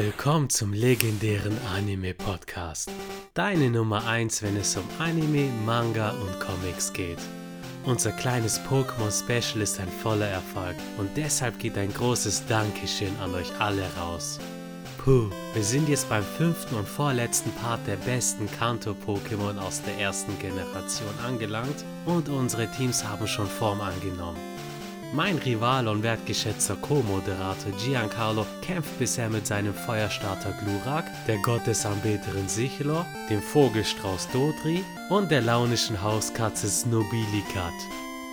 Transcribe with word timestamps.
Willkommen 0.00 0.48
zum 0.48 0.72
legendären 0.72 1.58
Anime-Podcast. 1.74 2.88
Deine 3.34 3.68
Nummer 3.68 4.06
1, 4.06 4.44
wenn 4.44 4.56
es 4.56 4.76
um 4.76 4.84
Anime, 5.00 5.50
Manga 5.66 6.10
und 6.10 6.38
Comics 6.38 6.92
geht. 6.92 7.18
Unser 7.84 8.12
kleines 8.12 8.60
Pokémon-Special 8.60 9.60
ist 9.60 9.80
ein 9.80 9.88
voller 9.88 10.28
Erfolg 10.28 10.76
und 10.98 11.10
deshalb 11.16 11.58
geht 11.58 11.76
ein 11.76 11.92
großes 11.92 12.46
Dankeschön 12.46 13.10
an 13.20 13.34
euch 13.34 13.50
alle 13.58 13.82
raus. 14.00 14.38
Puh, 14.98 15.30
wir 15.52 15.64
sind 15.64 15.88
jetzt 15.88 16.08
beim 16.08 16.22
fünften 16.22 16.76
und 16.76 16.86
vorletzten 16.86 17.50
Part 17.54 17.84
der 17.88 17.96
besten 17.96 18.48
Kanto-Pokémon 18.52 19.58
aus 19.58 19.82
der 19.82 19.98
ersten 19.98 20.38
Generation 20.38 21.18
angelangt 21.26 21.84
und 22.06 22.28
unsere 22.28 22.70
Teams 22.70 23.02
haben 23.02 23.26
schon 23.26 23.48
Form 23.48 23.80
angenommen. 23.80 24.38
Mein 25.14 25.38
Rival 25.38 25.88
und 25.88 26.02
wertgeschätzter 26.02 26.76
Co-Moderator 26.76 27.72
Giancarlo 27.82 28.44
kämpft 28.60 28.98
bisher 28.98 29.30
mit 29.30 29.46
seinem 29.46 29.72
Feuerstarter 29.72 30.52
Glurak, 30.52 31.06
der 31.26 31.38
Gottesanbeterin 31.38 32.46
Sichlor, 32.46 33.06
dem 33.30 33.40
Vogelstrauß 33.40 34.28
Dodri 34.32 34.84
und 35.08 35.30
der 35.30 35.40
launischen 35.40 36.02
Hauskatze 36.02 36.68
Snobilikat. 36.68 37.72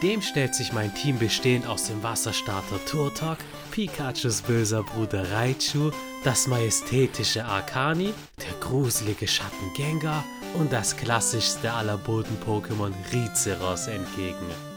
Dem 0.03 0.21
stellt 0.21 0.53
sich 0.53 0.73
mein 0.73 0.93
Team 0.93 1.17
bestehend 1.17 1.65
aus 1.65 1.85
dem 1.85 2.03
Wasserstarter 2.03 2.83
Turtok, 2.85 3.37
Pikachus 3.71 4.41
böser 4.41 4.83
Bruder 4.83 5.31
Raichu, 5.31 5.91
das 6.25 6.45
majestätische 6.45 7.45
Arcani, 7.45 8.13
der 8.37 8.59
gruselige 8.59 9.29
Schatten 9.29 9.73
Gengar 9.77 10.25
und 10.55 10.73
das 10.73 10.97
klassischste 10.97 11.71
aller 11.71 11.97
Boden-Pokémon 11.97 12.91
Rizeros 13.13 13.87
entgegen. 13.87 14.74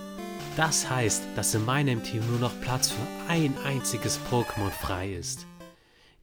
Das 0.58 0.90
heißt, 0.90 1.22
dass 1.36 1.54
in 1.54 1.64
meinem 1.64 2.02
Team 2.02 2.26
nur 2.26 2.40
noch 2.40 2.60
Platz 2.60 2.90
für 2.90 3.06
ein 3.28 3.56
einziges 3.58 4.18
Pokémon 4.28 4.70
frei 4.70 5.14
ist. 5.14 5.46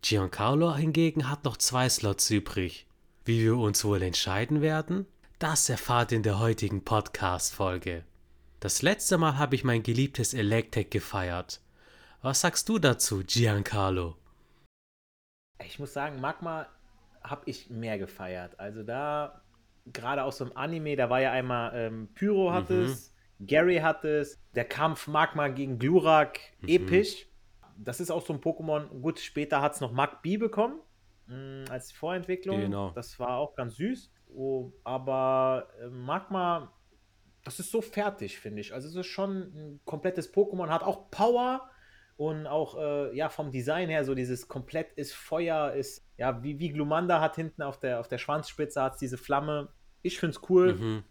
Giancarlo 0.01 0.75
hingegen 0.75 1.29
hat 1.29 1.45
noch 1.45 1.55
zwei 1.55 1.87
Slots 1.87 2.29
übrig. 2.31 2.85
Wie 3.23 3.41
wir 3.45 3.55
uns 3.55 3.85
wohl 3.85 4.01
entscheiden 4.01 4.61
werden? 4.61 5.05
Das 5.39 5.69
erfahrt 5.69 6.11
in 6.11 6.21
der 6.21 6.37
heutigen 6.37 6.83
Podcast-Folge. 6.83 8.03
Das 8.59 8.81
letzte 8.81 9.17
Mal 9.17 9.37
habe 9.37 9.55
ich 9.55 9.63
mein 9.63 9.83
geliebtes 9.83 10.33
Electek 10.33 10.91
gefeiert. 10.91 11.61
Was 12.21 12.41
sagst 12.41 12.67
du 12.67 12.77
dazu, 12.77 13.23
Giancarlo? 13.25 14.17
Ich 15.65 15.79
muss 15.79 15.93
sagen, 15.93 16.19
Magma 16.19 16.67
habe 17.23 17.43
ich 17.45 17.69
mehr 17.69 17.97
gefeiert. 17.97 18.59
Also 18.59 18.83
da, 18.83 19.43
gerade 19.93 20.25
aus 20.25 20.39
dem 20.39 20.57
Anime, 20.57 20.97
da 20.97 21.09
war 21.09 21.21
ja 21.21 21.31
einmal 21.31 21.71
ähm, 21.73 22.09
Pyro 22.13 22.51
hat 22.51 22.69
mhm. 22.69 22.81
es, 22.81 23.14
Gary 23.39 23.77
hat 23.77 24.05
es, 24.05 24.41
der 24.55 24.65
Kampf 24.65 25.07
Magma 25.07 25.47
gegen 25.49 25.77
Glurak, 25.77 26.39
mhm. 26.61 26.69
episch. 26.69 27.27
Das 27.77 27.99
ist 27.99 28.11
auch 28.11 28.25
so 28.25 28.33
ein 28.33 28.39
Pokémon. 28.39 28.87
Gut, 29.01 29.19
später 29.19 29.61
hat 29.61 29.73
es 29.73 29.81
noch 29.81 29.91
Mag 29.91 30.21
B 30.21 30.37
bekommen 30.37 30.79
mm, 31.27 31.65
als 31.69 31.91
Vorentwicklung. 31.91 32.61
Genau. 32.61 32.91
Das 32.91 33.19
war 33.19 33.37
auch 33.37 33.55
ganz 33.55 33.75
süß. 33.75 34.11
Oh, 34.33 34.71
aber 34.83 35.67
äh, 35.81 35.87
Magma, 35.87 36.71
das 37.43 37.59
ist 37.59 37.71
so 37.71 37.81
fertig, 37.81 38.39
finde 38.39 38.61
ich. 38.61 38.73
Also 38.73 38.87
es 38.87 38.95
ist 38.95 39.07
schon 39.07 39.37
ein 39.37 39.79
komplettes 39.83 40.33
Pokémon, 40.33 40.69
hat 40.69 40.83
auch 40.83 41.11
Power 41.11 41.69
und 42.17 42.47
auch 42.47 42.77
äh, 42.77 43.15
ja 43.15 43.27
vom 43.27 43.51
Design 43.51 43.89
her 43.89 44.05
so 44.05 44.15
dieses 44.15 44.47
komplett 44.47 44.93
ist 44.93 45.13
Feuer, 45.13 45.73
ist 45.73 46.07
ja 46.17 46.41
wie, 46.43 46.59
wie 46.59 46.71
Glumanda 46.71 47.19
hat 47.19 47.35
hinten 47.35 47.61
auf 47.61 47.77
der, 47.77 47.99
auf 47.99 48.07
der 48.07 48.17
Schwanzspitze 48.17 48.81
hat 48.81 49.01
diese 49.01 49.17
Flamme. 49.17 49.73
Ich 50.01 50.17
finde 50.19 50.37
es 50.37 50.49
cool. 50.49 50.75
Mhm 50.75 51.03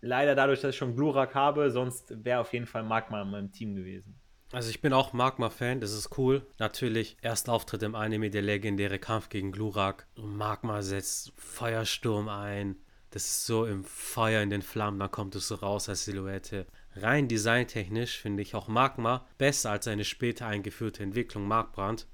leider 0.00 0.34
dadurch, 0.34 0.60
dass 0.60 0.70
ich 0.70 0.78
schon 0.78 0.94
Glurak 0.94 1.34
habe, 1.34 1.70
sonst 1.70 2.24
wäre 2.24 2.40
auf 2.40 2.52
jeden 2.52 2.66
Fall 2.66 2.82
Magma 2.82 3.22
in 3.22 3.30
meinem 3.30 3.52
Team 3.52 3.74
gewesen. 3.74 4.18
Also 4.50 4.70
ich 4.70 4.80
bin 4.80 4.94
auch 4.94 5.12
Magma-Fan, 5.12 5.80
das 5.80 5.92
ist 5.92 6.16
cool. 6.16 6.46
Natürlich, 6.58 7.18
erster 7.20 7.52
Auftritt 7.52 7.82
im 7.82 7.94
Anime, 7.94 8.30
der 8.30 8.40
legendäre 8.40 8.98
Kampf 8.98 9.28
gegen 9.28 9.52
Glurak. 9.52 10.06
Magma 10.16 10.80
setzt 10.80 11.32
Feuersturm 11.36 12.28
ein. 12.28 12.76
Das 13.10 13.24
ist 13.24 13.46
so 13.46 13.66
im 13.66 13.84
Feuer 13.84 14.42
in 14.42 14.50
den 14.50 14.62
Flammen, 14.62 14.98
dann 14.98 15.10
kommt 15.10 15.34
es 15.34 15.48
so 15.48 15.56
raus 15.56 15.88
als 15.88 16.04
Silhouette. 16.04 16.66
Rein 16.94 17.28
designtechnisch 17.28 18.18
finde 18.18 18.42
ich 18.42 18.54
auch 18.54 18.68
Magma 18.68 19.26
besser 19.36 19.70
als 19.70 19.86
eine 19.86 20.04
später 20.04 20.46
eingeführte 20.46 21.02
Entwicklung 21.02 21.46
Markbrand. 21.46 22.06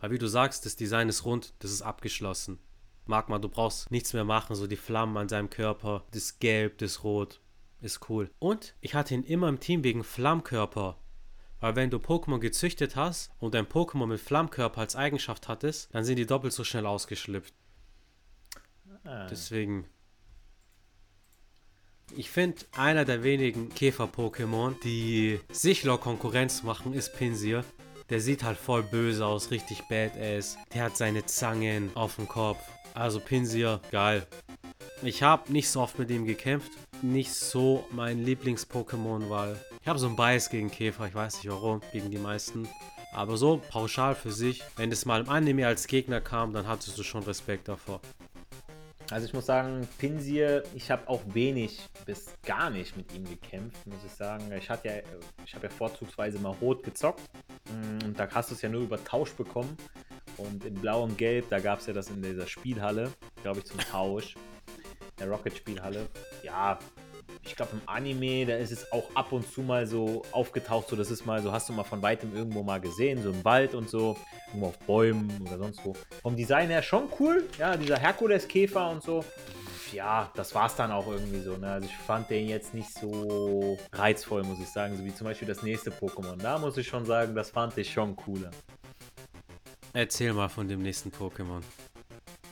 Weil 0.00 0.10
wie 0.12 0.18
du 0.18 0.26
sagst, 0.26 0.66
das 0.66 0.76
Design 0.76 1.08
ist 1.08 1.24
rund, 1.24 1.54
das 1.60 1.70
ist 1.70 1.82
abgeschlossen. 1.82 2.58
Magma, 3.06 3.38
du 3.38 3.48
brauchst 3.48 3.90
nichts 3.90 4.12
mehr 4.12 4.24
machen, 4.24 4.56
so 4.56 4.66
die 4.66 4.76
Flammen 4.76 5.16
an 5.16 5.28
seinem 5.28 5.50
Körper, 5.50 6.04
das 6.12 6.38
Gelb, 6.38 6.78
das 6.78 7.04
Rot, 7.04 7.40
ist 7.80 8.08
cool. 8.08 8.30
Und 8.38 8.74
ich 8.80 8.94
hatte 8.94 9.14
ihn 9.14 9.24
immer 9.24 9.48
im 9.48 9.60
Team 9.60 9.84
wegen 9.84 10.04
Flammkörper. 10.04 10.96
Weil 11.60 11.76
wenn 11.76 11.90
du 11.90 11.98
Pokémon 11.98 12.40
gezüchtet 12.40 12.96
hast 12.96 13.30
und 13.38 13.54
ein 13.54 13.66
Pokémon 13.66 14.06
mit 14.06 14.20
Flammkörper 14.20 14.80
als 14.80 14.96
Eigenschaft 14.96 15.48
hattest, 15.48 15.94
dann 15.94 16.04
sind 16.04 16.16
die 16.16 16.26
doppelt 16.26 16.52
so 16.52 16.64
schnell 16.64 16.86
ausgeschlüpft. 16.86 17.54
Ah. 19.04 19.26
Deswegen. 19.30 19.86
Ich 22.16 22.30
finde, 22.30 22.60
einer 22.72 23.04
der 23.04 23.22
wenigen 23.22 23.70
Käfer-Pokémon, 23.70 24.74
die 24.82 25.40
Sichlor 25.50 25.98
Konkurrenz 25.98 26.62
machen, 26.62 26.92
ist 26.92 27.16
Pinsir. 27.16 27.64
Der 28.10 28.20
sieht 28.20 28.44
halt 28.44 28.58
voll 28.58 28.82
böse 28.82 29.24
aus, 29.24 29.50
richtig 29.50 29.82
badass. 29.88 30.58
Der 30.74 30.84
hat 30.84 30.96
seine 30.96 31.24
Zangen 31.24 31.90
auf 31.94 32.16
dem 32.16 32.28
Kopf. 32.28 32.62
Also 32.94 33.18
Pinsir, 33.18 33.80
geil. 33.90 34.24
Ich 35.02 35.24
habe 35.24 35.52
nicht 35.52 35.68
so 35.68 35.80
oft 35.80 35.98
mit 35.98 36.10
ihm 36.10 36.26
gekämpft. 36.26 36.70
Nicht 37.02 37.34
so 37.34 37.84
mein 37.90 38.24
Lieblings-Pokémon, 38.24 39.28
weil 39.28 39.56
ich 39.82 39.88
habe 39.88 39.98
so 39.98 40.06
einen 40.06 40.16
Bias 40.16 40.48
gegen 40.48 40.70
Käfer. 40.70 41.08
Ich 41.08 41.14
weiß 41.14 41.38
nicht 41.38 41.48
warum, 41.50 41.82
gegen 41.92 42.10
die 42.10 42.18
meisten. 42.18 42.68
Aber 43.12 43.36
so 43.36 43.60
pauschal 43.68 44.14
für 44.14 44.30
sich, 44.30 44.62
wenn 44.76 44.92
es 44.92 45.06
mal 45.06 45.20
im 45.20 45.28
Anime 45.28 45.66
als 45.66 45.88
Gegner 45.88 46.20
kam, 46.20 46.52
dann 46.52 46.68
hattest 46.68 46.96
du 46.96 47.02
schon 47.02 47.24
Respekt 47.24 47.68
davor. 47.68 48.00
Also 49.10 49.26
ich 49.26 49.34
muss 49.34 49.46
sagen, 49.46 49.86
Pinsir, 49.98 50.62
ich 50.74 50.90
habe 50.90 51.06
auch 51.08 51.20
wenig 51.26 51.80
bis 52.06 52.26
gar 52.44 52.70
nicht 52.70 52.96
mit 52.96 53.12
ihm 53.12 53.24
gekämpft, 53.24 53.86
muss 53.86 54.04
ich 54.06 54.12
sagen. 54.12 54.50
Ich 54.56 54.68
ja, 54.68 54.78
ich 55.44 55.54
habe 55.54 55.66
ja 55.66 55.68
vorzugsweise 55.68 56.38
mal 56.38 56.54
rot 56.60 56.82
gezockt 56.82 57.20
mm, 57.66 58.04
und 58.06 58.18
da 58.18 58.28
hast 58.30 58.50
du 58.50 58.54
es 58.54 58.62
ja 58.62 58.68
nur 58.68 58.82
über 58.82 59.02
Tausch 59.04 59.32
bekommen. 59.32 59.76
Und 60.36 60.64
in 60.64 60.74
Blau 60.74 61.04
und 61.04 61.16
Gelb, 61.18 61.46
da 61.50 61.60
gab 61.60 61.80
es 61.80 61.86
ja 61.86 61.92
das 61.92 62.08
in 62.10 62.22
dieser 62.22 62.46
Spielhalle, 62.46 63.10
glaube 63.42 63.60
ich, 63.60 63.66
zum 63.66 63.78
Tausch. 63.78 64.34
Der 65.18 65.28
Rocket-Spielhalle. 65.28 66.06
Ja, 66.42 66.78
ich 67.44 67.56
glaube 67.56 67.72
im 67.72 67.82
Anime, 67.86 68.46
da 68.46 68.56
ist 68.56 68.72
es 68.72 68.90
auch 68.92 69.14
ab 69.14 69.32
und 69.32 69.50
zu 69.50 69.62
mal 69.62 69.86
so 69.86 70.22
aufgetaucht, 70.32 70.88
so 70.88 70.96
das 70.96 71.10
ist 71.10 71.26
mal 71.26 71.42
so, 71.42 71.52
hast 71.52 71.68
du 71.68 71.72
mal 71.72 71.84
von 71.84 72.02
weitem 72.02 72.34
irgendwo 72.34 72.62
mal 72.62 72.80
gesehen, 72.80 73.22
so 73.22 73.30
im 73.30 73.44
Wald 73.44 73.74
und 73.74 73.88
so, 73.88 74.16
irgendwo 74.48 74.68
auf 74.68 74.78
Bäumen 74.80 75.30
oder 75.46 75.58
sonst 75.58 75.84
wo. 75.84 75.94
Vom 76.22 76.36
Design 76.36 76.68
her 76.68 76.82
schon 76.82 77.08
cool, 77.20 77.44
ja, 77.58 77.76
dieser 77.76 77.98
Herkules-Käfer 77.98 78.90
und 78.90 79.02
so. 79.02 79.24
Ja, 79.92 80.32
das 80.34 80.54
war 80.54 80.66
es 80.66 80.74
dann 80.74 80.90
auch 80.90 81.06
irgendwie 81.06 81.40
so. 81.40 81.56
Ne? 81.56 81.70
Also 81.70 81.86
ich 81.86 81.96
fand 81.96 82.28
den 82.28 82.48
jetzt 82.48 82.74
nicht 82.74 82.92
so 82.92 83.78
reizvoll, 83.92 84.42
muss 84.42 84.58
ich 84.58 84.68
sagen, 84.68 84.96
so 84.96 85.04
wie 85.04 85.14
zum 85.14 85.26
Beispiel 85.26 85.46
das 85.46 85.62
nächste 85.62 85.90
Pokémon. 85.90 86.36
Da 86.36 86.58
muss 86.58 86.76
ich 86.76 86.88
schon 86.88 87.04
sagen, 87.04 87.34
das 87.34 87.50
fand 87.50 87.78
ich 87.78 87.92
schon 87.92 88.16
cooler. 88.16 88.50
Erzähl 89.94 90.32
mal 90.32 90.48
von 90.48 90.66
dem 90.66 90.82
nächsten 90.82 91.10
Pokémon. 91.10 91.62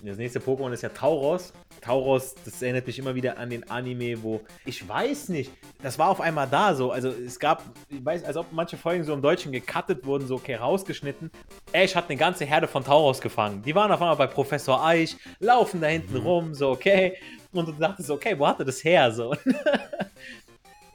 Das 0.04 0.16
nächste 0.16 0.38
Pokémon 0.38 0.72
ist 0.72 0.82
ja 0.82 0.88
Tauros. 0.88 1.52
Tauros, 1.80 2.36
das 2.44 2.62
erinnert 2.62 2.86
mich 2.86 3.00
immer 3.00 3.16
wieder 3.16 3.36
an 3.36 3.50
den 3.50 3.68
Anime, 3.68 4.22
wo 4.22 4.40
ich 4.64 4.88
weiß 4.88 5.28
nicht, 5.28 5.50
das 5.82 5.98
war 5.98 6.08
auf 6.08 6.20
einmal 6.20 6.46
da 6.48 6.74
so. 6.74 6.92
Also 6.92 7.08
es 7.08 7.40
gab, 7.40 7.64
ich 7.88 8.04
weiß, 8.04 8.22
als 8.22 8.36
ob 8.36 8.52
manche 8.52 8.76
Folgen 8.76 9.02
so 9.02 9.12
im 9.12 9.22
Deutschen 9.22 9.50
gecuttet 9.50 10.06
wurden, 10.06 10.28
so 10.28 10.36
okay, 10.36 10.54
rausgeschnitten. 10.54 11.32
Ash 11.72 11.96
hat 11.96 12.08
eine 12.08 12.16
ganze 12.16 12.44
Herde 12.44 12.68
von 12.68 12.84
Tauros 12.84 13.20
gefangen. 13.20 13.62
Die 13.62 13.74
waren 13.74 13.90
auf 13.90 14.00
einmal 14.00 14.16
bei 14.16 14.28
Professor 14.28 14.84
Eich, 14.84 15.16
laufen 15.40 15.80
da 15.80 15.88
hinten 15.88 16.18
mhm. 16.18 16.26
rum, 16.26 16.54
so 16.54 16.70
okay. 16.70 17.16
Und 17.52 17.66
du 17.66 17.72
dachtest, 17.72 18.08
okay, 18.08 18.38
wo 18.38 18.46
hat 18.46 18.60
er 18.60 18.64
das 18.64 18.84
her? 18.84 19.10
So. 19.10 19.34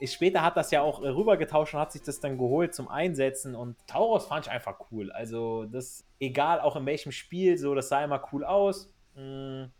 später 0.06 0.42
hat 0.42 0.56
das 0.56 0.70
ja 0.70 0.82
auch 0.82 1.02
äh, 1.02 1.08
rübergetauscht 1.08 1.74
und 1.74 1.80
hat 1.80 1.92
sich 1.92 2.02
das 2.02 2.20
dann 2.20 2.38
geholt 2.38 2.74
zum 2.74 2.88
Einsetzen. 2.88 3.54
Und 3.54 3.76
Tauros 3.86 4.26
fand 4.26 4.46
ich 4.46 4.52
einfach 4.52 4.78
cool. 4.90 5.10
Also, 5.12 5.64
das, 5.64 6.04
egal 6.20 6.60
auch 6.60 6.76
in 6.76 6.86
welchem 6.86 7.12
Spiel, 7.12 7.58
so, 7.58 7.74
das 7.74 7.88
sah 7.88 8.04
immer 8.04 8.22
cool 8.32 8.44
aus. 8.44 8.92
Hm, 9.14 9.70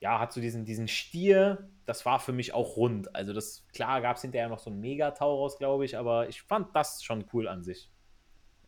ja, 0.00 0.18
hat 0.20 0.32
so 0.32 0.40
diesen, 0.40 0.64
diesen 0.64 0.88
Stier, 0.88 1.68
das 1.86 2.04
war 2.06 2.20
für 2.20 2.32
mich 2.32 2.54
auch 2.54 2.76
rund. 2.76 3.14
Also, 3.14 3.32
das, 3.32 3.66
klar, 3.72 4.00
gab 4.00 4.16
es 4.16 4.22
hinterher 4.22 4.48
noch 4.48 4.58
so 4.58 4.70
ein 4.70 4.80
Mega-Tauros, 4.80 5.58
glaube 5.58 5.84
ich, 5.84 5.96
aber 5.96 6.28
ich 6.28 6.42
fand 6.42 6.74
das 6.76 7.02
schon 7.02 7.24
cool 7.32 7.48
an 7.48 7.62
sich. 7.62 7.90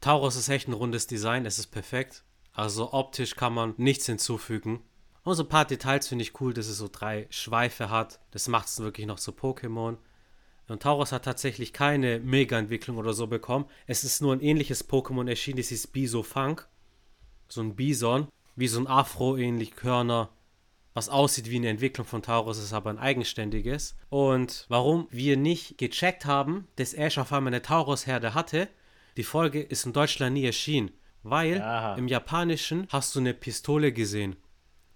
Tauros 0.01 0.37
ist 0.37 0.49
echt 0.49 0.69
ein 0.69 0.73
rundes 0.73 1.07
Design, 1.07 1.47
es 1.47 1.59
ist 1.59 1.69
perfekt. 1.69 2.25
Also 2.53 2.93
optisch 2.93 3.37
kann 3.37 3.53
man 3.53 3.75
nichts 3.77 4.07
hinzufügen. 4.07 4.83
Und 5.25 5.35
so 5.35 5.43
ein 5.43 5.49
paar 5.49 5.65
Details 5.65 6.09
finde 6.09 6.23
ich 6.23 6.41
cool, 6.41 6.55
dass 6.55 6.69
es 6.69 6.79
so 6.79 6.89
drei 6.91 7.27
Schweife 7.31 7.91
hat. 7.91 8.21
Das 8.31 8.49
macht 8.49 8.69
es 8.69 8.79
wirklich 8.81 9.07
noch 9.07 9.19
so 9.19 9.33
Pokémon. 9.33 9.97
Und 10.69 10.83
Tauros 10.83 11.13
hat 11.13 11.25
tatsächlich 11.25 11.73
keine 11.73 12.19
Mega-Entwicklung 12.19 12.97
oder 12.97 13.13
so 13.13 13.27
bekommen. 13.27 13.67
Es 13.87 14.05
ist 14.05 14.21
nur 14.21 14.33
ein 14.33 14.41
ähnliches 14.41 14.89
Pokémon 14.89 15.29
erschienen, 15.29 15.59
das 15.59 15.71
ist 15.71 15.93
Bisofunk. 15.93 16.69
So 17.49 17.61
ein 17.61 17.77
Bison, 17.77 18.29
wie 18.57 18.67
so 18.67 18.81
ein 18.81 18.89
Afro, 18.89 19.37
ähnlich 19.37 19.77
Körner, 19.77 20.31
was 20.95 21.09
aussieht 21.09 21.51
wie 21.51 21.57
eine 21.57 21.69
Entwicklung 21.69 22.07
von 22.07 22.23
Tauros, 22.23 22.59
ist 22.59 22.73
aber 22.73 22.91
ein 22.91 22.99
eigenständiges. 22.99 23.97
Und 24.09 24.65
warum 24.69 25.07
wir 25.11 25.37
nicht 25.37 25.79
gecheckt 25.79 26.25
haben, 26.25 26.67
dass 26.77 26.95
Ash 26.95 27.19
auf 27.19 27.33
einmal 27.33 27.53
eine 27.53 27.63
Tauros-Herde 27.63 28.35
hatte, 28.35 28.69
die 29.17 29.23
Folge 29.23 29.61
ist 29.61 29.87
in 29.87 29.93
Deutschland 29.93 30.35
nie 30.35 30.47
erschienen. 30.47 30.91
Weil 31.23 31.61
Aha. 31.61 31.97
im 31.97 32.09
Japanischen 32.09 32.87
hast 32.91 33.15
du 33.15 33.21
eine 33.21 33.35
Pistole 33.35 33.93
gesehen. 33.93 34.37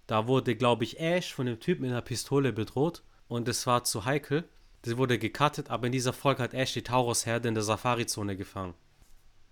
Da 0.07 0.27
wurde, 0.27 0.55
glaube 0.55 0.83
ich, 0.83 0.99
Ash 0.99 1.33
von 1.33 1.45
dem 1.45 1.59
Typ 1.59 1.79
mit 1.79 1.91
einer 1.91 2.01
Pistole 2.01 2.51
bedroht 2.51 3.03
und 3.27 3.47
es 3.47 3.67
war 3.67 3.83
zu 3.83 4.03
heikel. 4.05 4.45
Das 4.83 4.97
wurde 4.97 5.19
gecuttet, 5.19 5.69
aber 5.69 5.85
in 5.85 5.91
dieser 5.91 6.13
Folge 6.13 6.41
hat 6.43 6.53
Ash 6.53 6.73
die 6.73 6.83
Taurus-Herde 6.83 7.47
in 7.47 7.53
der 7.53 7.63
Safari-Zone 7.63 8.35
gefangen. 8.35 8.73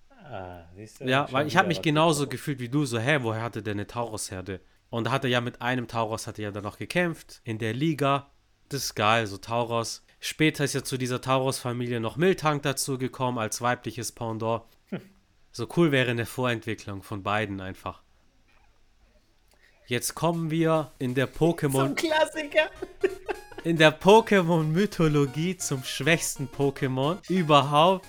Ah, 0.09 0.63
siehst 0.75 1.01
du, 1.01 1.05
Ja, 1.05 1.27
weil 1.31 1.47
ich 1.47 1.57
habe 1.57 1.67
mich 1.67 1.81
genauso 1.81 2.27
gefühlt 2.27 2.59
wie 2.59 2.69
du, 2.69 2.85
so, 2.85 2.99
hä, 2.99 3.19
woher 3.21 3.41
hatte 3.41 3.61
der 3.61 3.73
eine 3.73 3.87
Taurus-Herde? 3.87 4.59
Und 4.89 5.05
da 5.05 5.11
hat 5.11 5.23
er 5.23 5.29
ja 5.29 5.41
mit 5.41 5.61
einem 5.61 5.87
Taurus, 5.87 6.25
hat 6.27 6.39
er 6.39 6.45
ja 6.45 6.51
dann 6.51 6.63
noch 6.63 6.77
gekämpft, 6.77 7.41
in 7.43 7.59
der 7.59 7.73
Liga. 7.73 8.31
Das 8.69 8.83
ist 8.83 8.95
geil, 8.95 9.27
so 9.27 9.37
Taurus. 9.37 10.03
Später 10.19 10.63
ist 10.63 10.73
ja 10.73 10.83
zu 10.83 10.97
dieser 10.97 11.21
Taurus-Familie 11.21 11.99
noch 11.99 12.17
Miltank 12.17 12.63
dazugekommen 12.63 13.39
als 13.39 13.61
weibliches 13.61 14.11
Pendant. 14.11 14.63
So 15.51 15.67
cool 15.75 15.91
wäre 15.91 16.11
eine 16.11 16.27
Vorentwicklung 16.27 17.01
von 17.01 17.23
beiden 17.23 17.59
einfach. 17.59 18.03
Jetzt 19.89 20.13
kommen 20.13 20.51
wir 20.51 20.91
in 20.99 21.15
der 21.15 21.27
Pokémon 21.27 21.87
Zum 21.87 21.95
Klassiker. 21.95 22.69
in 23.63 23.75
der 23.75 23.99
Pokémon-Mythologie 23.99 25.57
zum 25.57 25.83
schwächsten 25.83 26.47
Pokémon 26.47 27.17
überhaupt. 27.27 28.05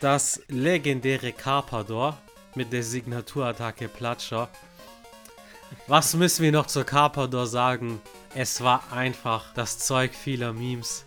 Das 0.00 0.40
legendäre 0.46 1.32
Carpador 1.32 2.16
mit 2.54 2.72
der 2.72 2.84
Signaturattacke 2.84 3.88
Platscher. 3.88 4.48
Was 5.88 6.14
müssen 6.14 6.44
wir 6.44 6.52
noch 6.52 6.68
zur 6.68 6.84
Carpador 6.84 7.48
sagen? 7.48 8.00
Es 8.32 8.62
war 8.62 8.84
einfach 8.92 9.52
das 9.54 9.80
Zeug 9.80 10.14
vieler 10.14 10.52
Memes. 10.52 11.04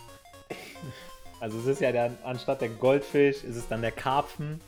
Also 1.39 1.59
es 1.59 1.65
ist 1.65 1.79
ja 1.79 1.93
dann, 1.93 2.17
anstatt 2.25 2.59
der 2.59 2.69
Goldfisch, 2.69 3.45
ist 3.45 3.55
es 3.55 3.69
dann 3.69 3.81
der 3.81 3.93
Karpfen. 3.93 4.59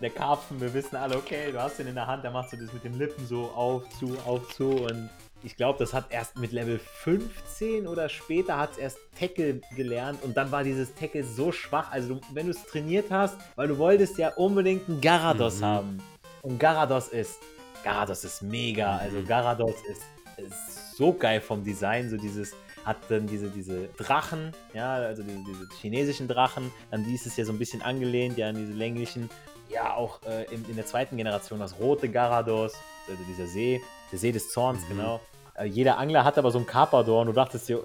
Der 0.00 0.10
Karpfen, 0.10 0.60
wir 0.60 0.72
wissen 0.74 0.96
alle, 0.96 1.16
okay, 1.16 1.50
du 1.52 1.60
hast 1.60 1.78
den 1.78 1.86
in 1.86 1.94
der 1.94 2.06
Hand, 2.06 2.22
da 2.24 2.30
machst 2.30 2.52
du 2.52 2.56
das 2.58 2.72
mit 2.72 2.84
den 2.84 2.98
Lippen 2.98 3.26
so 3.26 3.44
auf, 3.54 3.82
zu, 3.98 4.14
auf, 4.26 4.54
zu. 4.54 4.68
Und 4.68 5.08
ich 5.42 5.56
glaube, 5.56 5.78
das 5.78 5.94
hat 5.94 6.06
erst 6.10 6.36
mit 6.38 6.52
Level 6.52 6.78
15 6.78 7.86
oder 7.86 8.08
später 8.10 8.58
hat 8.58 8.72
es 8.72 8.78
erst 8.78 8.98
Tackle 9.18 9.60
gelernt. 9.74 10.22
Und 10.22 10.36
dann 10.36 10.50
war 10.52 10.64
dieses 10.64 10.94
Tackle 10.94 11.24
so 11.24 11.50
schwach. 11.50 11.90
Also 11.92 12.16
du, 12.16 12.20
wenn 12.32 12.46
du 12.46 12.52
es 12.52 12.62
trainiert 12.66 13.10
hast, 13.10 13.38
weil 13.54 13.68
du 13.68 13.78
wolltest 13.78 14.18
ja 14.18 14.34
unbedingt 14.34 14.86
einen 14.88 15.00
Garados 15.00 15.60
Mhm. 15.60 15.64
haben. 15.64 16.02
Und 16.42 16.58
Garados 16.58 17.08
ist, 17.08 17.38
Garados 17.82 18.22
ist 18.24 18.42
mega. 18.42 18.98
Also 18.98 19.16
Mhm. 19.18 19.26
Garados 19.26 19.74
ist, 19.90 20.02
ist 20.36 20.96
so 20.96 21.12
geil 21.14 21.40
vom 21.40 21.64
Design, 21.64 22.10
so 22.10 22.16
dieses 22.18 22.52
hat 22.84 22.98
dann 23.08 23.26
diese, 23.26 23.48
diese 23.50 23.88
Drachen, 23.96 24.52
ja, 24.72 24.94
also 24.94 25.22
diese, 25.24 25.38
diese 25.44 25.68
chinesischen 25.80 26.28
Drachen, 26.28 26.70
an 26.92 27.02
die 27.04 27.14
ist 27.14 27.26
es 27.26 27.36
ja 27.36 27.44
so 27.44 27.52
ein 27.52 27.58
bisschen 27.58 27.82
angelehnt, 27.82 28.38
ja, 28.38 28.48
an 28.50 28.54
diese 28.54 28.72
länglichen, 28.74 29.28
ja, 29.68 29.94
auch 29.94 30.20
äh, 30.26 30.44
in, 30.54 30.64
in 30.68 30.76
der 30.76 30.86
zweiten 30.86 31.16
Generation 31.16 31.58
das 31.60 31.78
rote 31.78 32.08
Garados, 32.08 32.74
also 33.08 33.22
dieser 33.28 33.46
See, 33.46 33.80
der 34.12 34.18
See 34.18 34.32
des 34.32 34.50
Zorns, 34.50 34.82
Mhm. 34.84 34.88
genau. 34.96 35.20
Äh, 35.58 35.64
jeder 35.64 35.96
Angler 35.98 36.24
hat 36.24 36.36
aber 36.38 36.50
so 36.50 36.58
einen 36.58 36.66
Carpador 36.66 37.22
und 37.22 37.28
du 37.28 37.32
dachtest 37.32 37.68
dir, 37.68 37.80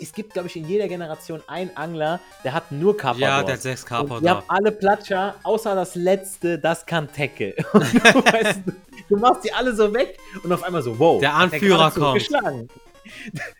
es 0.00 0.12
gibt, 0.12 0.32
glaube 0.32 0.48
ich, 0.48 0.56
in 0.56 0.68
jeder 0.68 0.86
Generation 0.86 1.42
einen 1.48 1.76
Angler, 1.76 2.20
der 2.44 2.52
hat 2.52 2.70
nur 2.70 2.96
Carpadors. 2.96 3.20
Ja, 3.20 3.42
der 3.42 3.54
hat 3.54 3.62
sechs 3.62 3.84
Carpador. 3.84 4.22
Wir 4.22 4.30
haben 4.30 4.44
alle 4.48 4.70
Platscher, 4.70 5.34
außer 5.42 5.74
das 5.74 5.94
letzte, 5.96 6.58
das 6.58 6.86
kann. 6.86 7.08
Und 7.72 7.94
du, 7.94 8.24
weißt, 8.24 8.60
du 9.08 9.16
machst 9.16 9.44
die 9.44 9.52
alle 9.52 9.74
so 9.74 9.92
weg 9.92 10.18
und 10.44 10.52
auf 10.52 10.62
einmal 10.62 10.82
so, 10.82 10.98
wow. 10.98 11.20
Der 11.20 11.34
Anführer 11.34 11.90
gerade 11.90 12.28
kommt. 12.28 12.68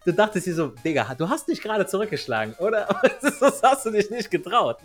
Du 0.04 0.12
dachtest 0.12 0.46
dir 0.46 0.54
so, 0.54 0.68
Digga, 0.68 1.12
du 1.16 1.28
hast 1.28 1.48
nicht 1.48 1.62
gerade 1.62 1.86
zurückgeschlagen, 1.86 2.54
oder? 2.60 2.86
Das 3.40 3.62
hast 3.62 3.86
du 3.86 3.90
dich 3.90 4.08
nicht 4.10 4.30
getraut. 4.30 4.76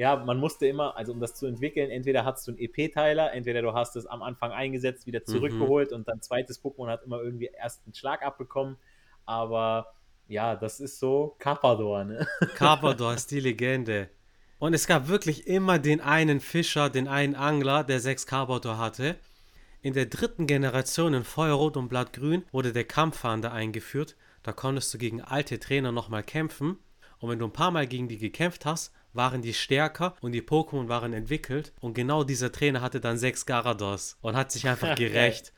Ja, 0.00 0.16
man 0.16 0.38
musste 0.38 0.66
immer, 0.66 0.96
also 0.96 1.12
um 1.12 1.20
das 1.20 1.34
zu 1.34 1.44
entwickeln, 1.44 1.90
entweder 1.90 2.24
hast 2.24 2.48
du 2.48 2.52
einen 2.52 2.58
EP-Teiler, 2.58 3.34
entweder 3.34 3.60
du 3.60 3.74
hast 3.74 3.96
es 3.96 4.06
am 4.06 4.22
Anfang 4.22 4.50
eingesetzt, 4.50 5.06
wieder 5.06 5.26
zurückgeholt 5.26 5.92
und 5.92 6.08
dann 6.08 6.22
zweites 6.22 6.64
Pokémon 6.64 6.88
hat 6.88 7.02
immer 7.04 7.20
irgendwie 7.20 7.50
erst 7.54 7.82
einen 7.84 7.92
Schlag 7.92 8.22
abbekommen. 8.22 8.78
Aber 9.26 9.92
ja, 10.26 10.56
das 10.56 10.80
ist 10.80 11.00
so 11.00 11.36
Carpador, 11.38 12.04
ne? 12.04 12.26
Carpador 12.54 13.12
ist 13.12 13.30
die 13.30 13.40
Legende. 13.40 14.08
Und 14.58 14.72
es 14.72 14.86
gab 14.86 15.08
wirklich 15.08 15.46
immer 15.46 15.78
den 15.78 16.00
einen 16.00 16.40
Fischer, 16.40 16.88
den 16.88 17.06
einen 17.06 17.34
Angler, 17.34 17.84
der 17.84 18.00
sechs 18.00 18.24
Carpador 18.24 18.78
hatte. 18.78 19.16
In 19.82 19.92
der 19.92 20.06
dritten 20.06 20.46
Generation 20.46 21.12
in 21.12 21.24
Feuerrot 21.24 21.76
und 21.76 21.88
Blattgrün 21.88 22.46
wurde 22.52 22.72
der 22.72 22.84
Kampffahnder 22.84 23.52
eingeführt. 23.52 24.16
Da 24.44 24.52
konntest 24.52 24.94
du 24.94 24.96
gegen 24.96 25.20
alte 25.20 25.60
Trainer 25.60 25.92
nochmal 25.92 26.22
kämpfen. 26.22 26.78
Und 27.18 27.28
wenn 27.28 27.38
du 27.38 27.44
ein 27.44 27.52
paar 27.52 27.70
Mal 27.70 27.86
gegen 27.86 28.08
die 28.08 28.16
gekämpft 28.16 28.64
hast, 28.64 28.94
waren 29.12 29.42
die 29.42 29.54
stärker 29.54 30.16
und 30.20 30.32
die 30.32 30.42
Pokémon 30.42 30.88
waren 30.88 31.12
entwickelt. 31.12 31.72
Und 31.80 31.94
genau 31.94 32.24
dieser 32.24 32.52
Trainer 32.52 32.80
hatte 32.80 33.00
dann 33.00 33.18
sechs 33.18 33.46
Garados 33.46 34.16
und 34.20 34.36
hat 34.36 34.52
sich 34.52 34.68
einfach 34.68 34.94
gerecht. 34.96 35.52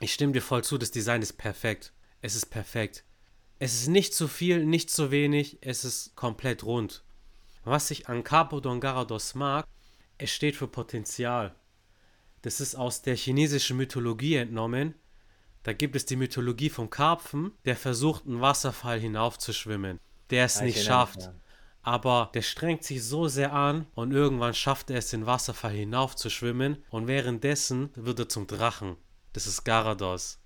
Ich 0.00 0.12
stimme 0.12 0.32
dir 0.32 0.42
voll 0.42 0.64
zu, 0.64 0.78
das 0.78 0.90
Design 0.90 1.22
ist 1.22 1.34
perfekt. 1.34 1.92
Es 2.20 2.34
ist 2.34 2.46
perfekt. 2.46 3.04
Es 3.58 3.74
ist 3.74 3.88
nicht 3.88 4.14
zu 4.14 4.28
viel, 4.28 4.64
nicht 4.64 4.90
zu 4.90 5.10
wenig, 5.10 5.58
es 5.60 5.84
ist 5.84 6.16
komplett 6.16 6.64
rund. 6.64 7.04
Was 7.64 7.90
ich 7.90 8.08
an 8.08 8.24
Carpador 8.24 8.72
und 8.72 8.80
Garados 8.80 9.34
mag, 9.34 9.66
es 10.18 10.30
steht 10.30 10.56
für 10.56 10.68
Potenzial. 10.68 11.54
Das 12.42 12.60
ist 12.60 12.74
aus 12.74 13.02
der 13.02 13.16
chinesischen 13.16 13.76
Mythologie 13.76 14.36
entnommen. 14.36 14.94
Da 15.62 15.72
gibt 15.72 15.96
es 15.96 16.04
die 16.04 16.16
Mythologie 16.16 16.68
vom 16.68 16.90
Karpfen, 16.90 17.52
der 17.64 17.76
versucht, 17.76 18.26
einen 18.26 18.42
Wasserfall 18.42 19.00
hinaufzuschwimmen, 19.00 19.98
der 20.28 20.44
es 20.44 20.56
ich 20.56 20.62
nicht 20.62 20.84
schafft. 20.84 21.22
daran. 21.22 21.40
Aber 21.84 22.30
der 22.32 22.40
strengt 22.40 22.82
sich 22.82 23.04
so 23.04 23.28
sehr 23.28 23.52
an 23.52 23.86
und 23.94 24.12
irgendwann 24.12 24.54
schafft 24.54 24.90
er 24.90 24.98
es, 24.98 25.10
den 25.10 25.26
Wasserfall 25.26 25.72
hinaufzuschwimmen 25.72 26.82
und 26.88 27.06
währenddessen 27.06 27.90
wird 27.94 28.18
er 28.18 28.28
zum 28.28 28.46
Drachen. 28.46 28.96
Das 29.34 29.46
ist 29.46 29.64
Garados. 29.64 30.40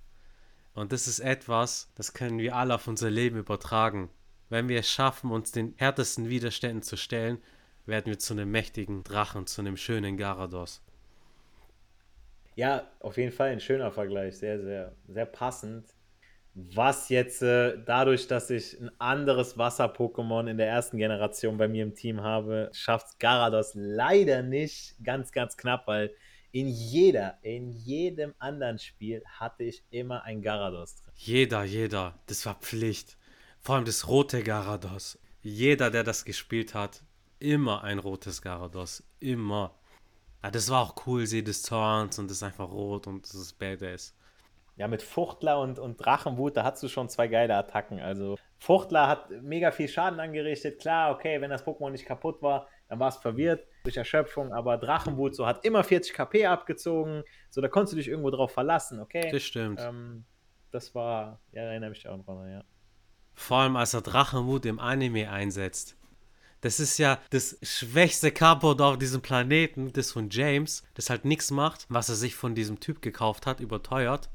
Und 0.75 0.93
das 0.93 1.07
ist 1.07 1.21
etwas, 1.21 1.93
das 1.95 2.13
können 2.13 2.39
wir 2.39 2.57
alle 2.57 2.75
auf 2.75 2.89
unser 2.89 3.09
Leben 3.09 3.39
übertragen. 3.39 4.11
Wenn 4.49 4.69
wir 4.69 4.81
es 4.81 4.91
schaffen, 4.91 5.31
uns 5.31 5.53
den 5.53 5.75
härtesten 5.77 6.29
Widerständen 6.29 6.83
zu 6.83 6.97
stellen, 6.97 7.39
werden 7.87 8.07
wir 8.07 8.19
zu 8.19 8.35
einem 8.35 8.51
mächtigen 8.51 9.05
Drachen, 9.05 9.47
zu 9.47 9.61
einem 9.61 9.77
schönen 9.77 10.17
Garados. 10.17 10.83
Ja, 12.57 12.91
auf 12.99 13.17
jeden 13.17 13.31
Fall 13.33 13.51
ein 13.51 13.61
schöner 13.61 13.93
Vergleich, 13.93 14.39
sehr, 14.39 14.61
sehr, 14.61 14.93
sehr 15.07 15.27
passend. 15.27 15.87
Was 16.55 17.09
jetzt 17.09 17.43
äh, 17.43 17.79
dadurch, 17.85 18.27
dass 18.27 18.51
ich 18.51 18.81
ein 18.81 18.91
anderes 18.99 19.57
Wasser-Pokémon 19.57 20.51
in 20.51 20.57
der 20.57 20.69
ersten 20.69 20.99
Generation 20.99 21.57
bei 21.57 21.69
mir 21.69 21.85
im 21.85 21.95
Team 21.95 22.21
habe, 22.21 22.71
schafft 22.73 23.21
Garados 23.21 23.73
leider 23.75 24.43
nicht. 24.43 24.97
Ganz, 25.05 25.31
ganz 25.31 25.57
knapp, 25.57 25.87
weil 25.87 26.13
in 26.51 26.67
jeder, 26.67 27.39
in 27.43 27.71
jedem 27.71 28.35
anderen 28.39 28.79
Spiel 28.79 29.23
hatte 29.27 29.65
ich 29.65 29.85
immer 29.91 30.25
ein 30.25 30.43
Garados 30.43 30.97
drin. 30.97 31.13
Jeder, 31.15 31.65
jeder, 31.65 32.19
das 32.27 32.45
war 32.47 32.55
Pflicht. 32.57 33.19
Vor 33.61 33.77
allem 33.77 33.85
das 33.85 34.09
rote 34.09 34.43
Garados. 34.43 35.19
Jeder, 35.43 35.91
der 35.91 36.05
das 36.05 36.25
gespielt 36.25 36.75
hat, 36.75 37.03
immer 37.39 37.85
ein 37.85 37.99
rotes 37.99 38.43
Garados. 38.43 39.03
Immer. 39.21 39.79
Ja, 40.43 40.51
das 40.51 40.71
war 40.71 40.83
auch 40.83 41.07
cool, 41.07 41.27
See 41.27 41.43
des 41.43 41.63
Zorns 41.63 42.19
und 42.19 42.31
das 42.31 42.39
ist 42.39 42.43
einfach 42.43 42.71
rot 42.71 43.07
und 43.07 43.25
das 43.25 43.35
ist 43.35 43.59
badass. 43.59 44.15
Ja, 44.79 44.87
mit 44.87 45.03
Fuchtler 45.03 45.61
und, 45.61 45.81
und 45.81 45.97
Drachenwut, 45.97 46.57
da 46.57 46.63
hast 46.63 46.83
du 46.83 46.89
schon 46.89 47.09
zwei 47.09 47.27
geile 47.27 47.57
Attacken. 47.57 48.01
Also 48.01 48.39
Fuchtler 48.59 49.09
hat 49.09 49.31
mega 49.43 49.73
viel 49.73 49.89
Schaden 49.89 50.21
angerichtet. 50.21 50.81
Klar, 50.81 51.13
okay, 51.13 51.41
wenn 51.41 51.51
das 51.51 51.67
Pokémon 51.67 51.91
nicht 51.91 52.07
kaputt 52.07 52.41
war, 52.43 52.69
dann 52.89 53.01
war 53.01 53.09
es 53.09 53.17
verwirrt 53.17 53.67
durch 53.83 53.97
Erschöpfung. 53.97 54.53
Aber 54.53 54.79
Drachenwut 54.79 55.35
so 55.35 55.47
hat 55.47 55.65
immer 55.65 55.83
40 55.83 56.15
KP 56.15 56.47
abgezogen. 56.47 57.25
So, 57.51 57.61
da 57.61 57.67
konntest 57.67 57.95
du 57.95 57.97
dich 57.97 58.09
irgendwo 58.09 58.31
drauf 58.31 58.53
verlassen, 58.53 59.01
okay? 59.01 59.31
Das 59.33 59.43
stimmt. 59.43 59.81
Ähm, 59.81 60.25
das 60.71 60.95
war, 60.95 61.41
ja, 61.51 61.65
da 61.65 61.71
erinnere 61.71 61.91
mich 61.91 62.09
auch 62.09 62.17
noch 62.17 62.25
dran, 62.25 62.49
ja. 62.49 62.63
Vor 63.35 63.59
allem, 63.59 63.77
als 63.77 63.95
er 63.95 64.01
Drachenmut 64.01 64.65
im 64.65 64.79
Anime 64.79 65.31
einsetzt. 65.31 65.97
Das 66.61 66.81
ist 66.81 66.99
ja 66.99 67.21
das 67.31 67.57
schwächste 67.63 68.33
Carpador 68.33 68.93
auf 68.93 68.99
diesem 68.99 69.23
Planeten, 69.23 69.93
das 69.93 70.11
von 70.11 70.29
James, 70.31 70.83
das 70.95 71.09
halt 71.09 71.25
nichts 71.25 71.51
macht, 71.51 71.87
was 71.89 72.09
er 72.09 72.17
sich 72.17 72.35
von 72.35 72.55
diesem 72.55 72.81
Typ 72.81 73.01
gekauft 73.01 73.47
hat, 73.47 73.61
überteuert. 73.61 74.29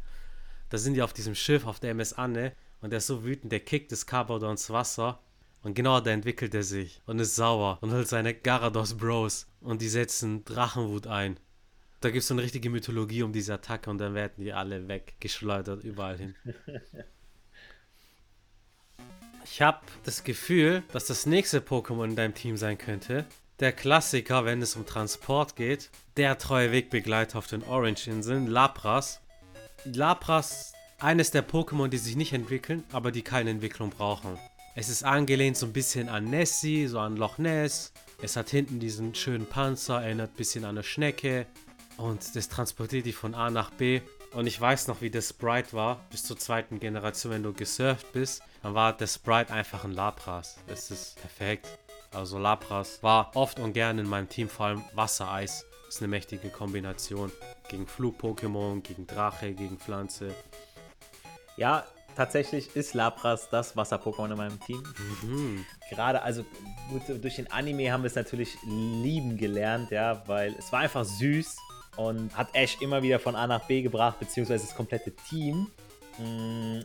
Da 0.73 0.79
sind 0.79 0.95
die 0.95 1.03
auf 1.03 1.13
diesem 1.13 1.35
Schiff, 1.35 1.67
auf 1.67 1.79
der 1.79 1.91
MS 1.91 2.13
Anne, 2.13 2.51
und 2.81 2.89
der 2.89 2.97
ist 2.97 3.05
so 3.05 3.23
wütend, 3.23 3.51
der 3.51 3.59
kickt 3.59 3.91
das 3.91 4.07
Carpador 4.07 4.49
ins 4.49 4.71
Wasser. 4.71 5.19
Und 5.61 5.75
genau 5.75 5.99
da 5.99 6.09
entwickelt 6.09 6.55
er 6.55 6.63
sich 6.63 6.99
und 7.05 7.19
ist 7.19 7.35
sauer 7.35 7.77
und 7.81 7.93
holt 7.93 8.07
seine 8.07 8.33
Garados 8.33 8.97
Bros 8.97 9.45
und 9.61 9.83
die 9.83 9.87
setzen 9.87 10.43
Drachenwut 10.45 11.05
ein. 11.05 11.39
Da 12.01 12.09
gibt 12.09 12.23
es 12.23 12.27
so 12.27 12.33
eine 12.33 12.41
richtige 12.41 12.71
Mythologie 12.71 13.21
um 13.21 13.31
diese 13.31 13.53
Attacke 13.53 13.87
und 13.87 13.99
dann 13.99 14.15
werden 14.15 14.43
die 14.43 14.51
alle 14.51 14.87
weggeschleudert 14.87 15.83
überall 15.83 16.17
hin. 16.17 16.35
Ich 19.45 19.61
habe 19.61 19.81
das 20.03 20.23
Gefühl, 20.23 20.81
dass 20.93 21.05
das 21.05 21.27
nächste 21.27 21.59
Pokémon 21.59 22.05
in 22.05 22.15
deinem 22.15 22.33
Team 22.33 22.57
sein 22.57 22.79
könnte. 22.79 23.25
Der 23.59 23.73
Klassiker, 23.73 24.45
wenn 24.45 24.61
es 24.63 24.75
um 24.75 24.85
Transport 24.87 25.55
geht. 25.55 25.91
Der 26.17 26.39
treue 26.39 26.71
Wegbegleiter 26.71 27.37
auf 27.37 27.45
den 27.45 27.61
Orange-Inseln, 27.61 28.47
Lapras. 28.47 29.22
Lapras, 29.85 30.73
eines 30.99 31.31
der 31.31 31.47
Pokémon, 31.47 31.89
die 31.89 31.97
sich 31.97 32.15
nicht 32.15 32.33
entwickeln, 32.33 32.83
aber 32.91 33.11
die 33.11 33.21
keine 33.21 33.49
Entwicklung 33.49 33.89
brauchen. 33.89 34.37
Es 34.75 34.89
ist 34.89 35.03
angelehnt 35.03 35.57
so 35.57 35.65
ein 35.65 35.73
bisschen 35.73 36.09
an 36.09 36.25
Nessie, 36.25 36.87
so 36.87 36.99
an 36.99 37.17
Loch 37.17 37.37
Ness. 37.37 37.91
Es 38.21 38.35
hat 38.35 38.49
hinten 38.49 38.79
diesen 38.79 39.13
schönen 39.13 39.45
Panzer, 39.45 40.01
erinnert 40.01 40.31
ein 40.31 40.37
bisschen 40.37 40.63
an 40.63 40.71
eine 40.71 40.83
Schnecke. 40.83 41.45
und 41.97 42.35
das 42.35 42.49
transportiert 42.49 43.05
dich 43.05 43.15
von 43.15 43.35
A 43.35 43.51
nach 43.51 43.69
B. 43.69 44.01
Und 44.31 44.47
ich 44.47 44.59
weiß 44.59 44.87
noch, 44.87 45.01
wie 45.01 45.11
das 45.11 45.29
Sprite 45.29 45.73
war, 45.73 45.99
bis 46.09 46.23
zur 46.23 46.37
zweiten 46.37 46.79
Generation, 46.79 47.33
wenn 47.33 47.43
du 47.43 47.53
gesurft 47.53 48.11
bist, 48.13 48.41
dann 48.63 48.73
war 48.73 48.93
das 48.93 49.15
Sprite 49.15 49.53
einfach 49.53 49.83
ein 49.83 49.91
Lapras. 49.91 50.57
Das 50.65 50.89
ist 50.89 51.17
perfekt. 51.17 51.67
Also 52.11 52.39
Lapras 52.39 53.03
war 53.03 53.35
oft 53.35 53.59
und 53.59 53.73
gern 53.73 53.99
in 53.99 54.07
meinem 54.07 54.29
Team, 54.29 54.49
vor 54.49 54.67
allem 54.67 54.83
Wassereis. 54.95 55.65
Ist 55.93 56.01
eine 56.01 56.07
mächtige 56.07 56.49
Kombination. 56.49 57.31
Gegen 57.69 57.85
Flug-Pokémon, 57.85 58.81
gegen 58.81 59.05
Drache, 59.05 59.53
gegen 59.53 59.77
Pflanze. 59.77 60.33
Ja, 61.55 61.85
tatsächlich 62.15 62.75
ist 62.75 62.95
Lapras 62.95 63.47
das 63.51 63.77
Wasser-Pokémon 63.77 64.31
in 64.31 64.37
meinem 64.37 64.59
Team. 64.61 64.81
Mhm. 65.21 65.63
Gerade, 65.91 66.23
also 66.23 66.43
gut, 66.89 67.03
durch 67.23 67.35
den 67.35 67.51
Anime 67.51 67.91
haben 67.91 68.01
wir 68.01 68.07
es 68.07 68.15
natürlich 68.15 68.57
lieben 68.63 69.37
gelernt, 69.37 69.91
ja, 69.91 70.23
weil 70.25 70.55
es 70.57 70.71
war 70.71 70.79
einfach 70.79 71.05
süß 71.05 71.57
und 71.97 72.35
hat 72.35 72.47
Ash 72.55 72.81
immer 72.81 73.03
wieder 73.03 73.19
von 73.19 73.35
A 73.35 73.45
nach 73.45 73.67
B 73.67 73.83
gebracht, 73.83 74.19
beziehungsweise 74.19 74.65
das 74.65 74.75
komplette 74.75 75.15
Team. 75.29 75.67
Mhm. 76.17 76.83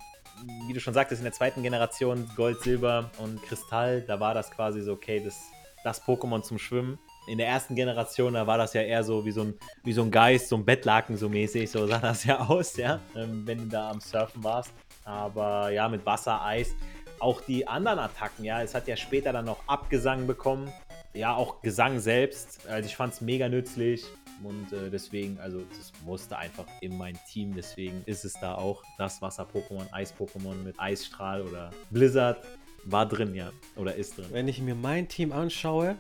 Wie 0.67 0.75
du 0.75 0.81
schon 0.81 0.93
sagtest, 0.93 1.21
in 1.21 1.25
der 1.25 1.33
zweiten 1.33 1.63
Generation 1.63 2.31
Gold, 2.37 2.61
Silber 2.61 3.11
und 3.17 3.43
Kristall, 3.43 4.03
da 4.03 4.21
war 4.21 4.35
das 4.35 4.51
quasi 4.51 4.83
so, 4.83 4.93
okay, 4.93 5.19
das, 5.25 5.35
das 5.83 6.05
Pokémon 6.05 6.43
zum 6.43 6.59
Schwimmen. 6.59 6.99
In 7.29 7.37
der 7.39 7.47
ersten 7.47 7.75
Generation, 7.75 8.35
da 8.35 8.47
war 8.47 8.57
das 8.57 8.73
ja 8.73 8.81
eher 8.81 9.05
so 9.05 9.25
wie 9.25 9.33
so 9.33 9.43
ein, 9.43 9.55
wie 9.85 9.93
so 9.93 10.03
ein 10.03 10.11
Geist, 10.11 10.49
so 10.49 10.57
ein 10.57 10.65
Bettlaken 10.65 11.17
so 11.17 11.29
mäßig, 11.29 11.71
so 11.71 11.87
sah 11.87 11.99
das 11.99 12.25
ja 12.25 12.41
aus, 12.41 12.77
ja, 12.77 13.01
ähm, 13.15 13.47
wenn 13.47 13.59
du 13.59 13.67
da 13.67 13.91
am 13.91 14.01
Surfen 14.01 14.43
warst. 14.43 14.73
Aber 15.05 15.71
ja, 15.71 15.89
mit 15.89 16.05
Wasser, 16.07 16.43
Eis. 16.43 16.75
Auch 17.21 17.41
die 17.41 17.67
anderen 17.67 17.99
Attacken, 17.99 18.45
ja, 18.45 18.63
es 18.63 18.75
hat 18.75 18.87
ja 18.89 18.97
später 18.97 19.33
dann 19.33 19.45
noch 19.45 19.59
Abgesang 19.67 20.27
bekommen. 20.27 20.73
Ja, 21.15 21.35
auch 21.35 21.63
Gesang 21.63 21.99
selbst. 21.99 22.67
Also 22.69 22.87
ich 22.87 22.97
fand 22.97 23.13
es 23.13 23.21
mega 23.21 23.49
nützlich. 23.49 24.05
Und 24.45 24.73
äh, 24.73 24.89
deswegen, 24.89 25.39
also 25.41 25.59
das 25.77 25.93
musste 26.05 26.39
einfach 26.39 26.67
in 26.81 26.97
mein 26.97 27.19
Team. 27.29 27.55
Deswegen 27.55 28.03
ist 28.07 28.25
es 28.25 28.35
da 28.35 28.55
auch 28.55 28.83
das 28.99 29.21
Wasser-Pokémon, 29.21 29.93
Eis-Pokémon 29.93 30.63
mit 30.63 30.79
Eisstrahl 30.79 31.43
oder 31.43 31.71
Blizzard. 31.91 32.39
War 32.85 33.07
drin, 33.07 33.35
ja. 33.35 33.51
Oder 33.77 33.97
ist 33.97 34.17
drin. 34.17 34.27
Wenn 34.31 34.47
ich 34.47 34.61
mir 34.61 34.77
mein 34.77 35.09
Team 35.09 35.33
anschaue, 35.33 35.97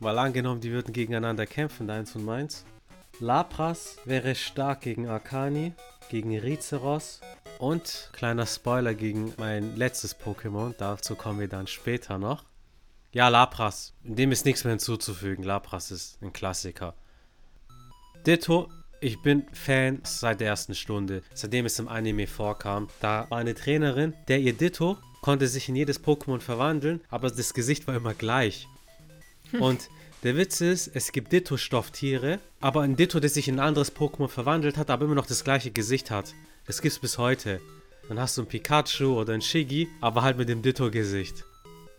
weil 0.00 0.18
angenommen, 0.18 0.60
die 0.60 0.70
würden 0.70 0.92
gegeneinander 0.92 1.46
kämpfen, 1.46 1.86
deins 1.86 2.14
und 2.14 2.24
meins. 2.24 2.64
Lapras 3.20 3.96
wäre 4.04 4.34
stark 4.34 4.82
gegen 4.82 5.08
Arcani, 5.08 5.72
gegen 6.08 6.36
Rizeros 6.38 7.20
und 7.58 8.10
kleiner 8.12 8.46
Spoiler 8.46 8.94
gegen 8.94 9.34
mein 9.38 9.76
letztes 9.76 10.18
Pokémon, 10.18 10.74
dazu 10.78 11.16
kommen 11.16 11.40
wir 11.40 11.48
dann 11.48 11.66
später 11.66 12.18
noch. 12.18 12.44
Ja, 13.12 13.28
Lapras, 13.28 13.94
dem 14.02 14.32
ist 14.32 14.44
nichts 14.44 14.64
mehr 14.64 14.72
hinzuzufügen. 14.72 15.42
Lapras 15.42 15.90
ist 15.90 16.22
ein 16.22 16.32
Klassiker. 16.32 16.94
Ditto, 18.26 18.68
ich 19.00 19.22
bin 19.22 19.46
Fan 19.52 20.00
seit 20.04 20.40
der 20.40 20.48
ersten 20.48 20.74
Stunde, 20.74 21.22
seitdem 21.34 21.66
es 21.66 21.78
im 21.78 21.88
Anime 21.88 22.26
vorkam. 22.26 22.88
Da 23.00 23.26
war 23.30 23.38
eine 23.38 23.54
Trainerin, 23.54 24.14
der 24.28 24.40
ihr 24.40 24.52
Ditto 24.52 24.98
konnte 25.22 25.48
sich 25.48 25.68
in 25.68 25.76
jedes 25.76 26.02
Pokémon 26.02 26.40
verwandeln, 26.40 27.00
aber 27.08 27.30
das 27.30 27.54
Gesicht 27.54 27.86
war 27.86 27.96
immer 27.96 28.14
gleich. 28.14 28.68
Und 29.58 29.88
der 30.22 30.36
Witz 30.36 30.60
ist, 30.60 30.90
es 30.94 31.12
gibt 31.12 31.32
Ditto-Stofftiere, 31.32 32.40
aber 32.60 32.82
ein 32.82 32.96
Ditto, 32.96 33.20
das 33.20 33.34
sich 33.34 33.48
in 33.48 33.56
ein 33.56 33.66
anderes 33.68 33.94
Pokémon 33.94 34.28
verwandelt 34.28 34.76
hat, 34.76 34.90
aber 34.90 35.04
immer 35.04 35.14
noch 35.14 35.26
das 35.26 35.44
gleiche 35.44 35.70
Gesicht 35.70 36.10
hat. 36.10 36.34
Das 36.66 36.82
gibt's 36.82 36.98
bis 36.98 37.18
heute. 37.18 37.60
Dann 38.08 38.18
hast 38.18 38.36
du 38.36 38.42
ein 38.42 38.46
Pikachu 38.46 39.18
oder 39.18 39.34
ein 39.34 39.42
Shiggy, 39.42 39.88
aber 40.00 40.22
halt 40.22 40.38
mit 40.38 40.48
dem 40.48 40.62
Ditto-Gesicht. 40.62 41.44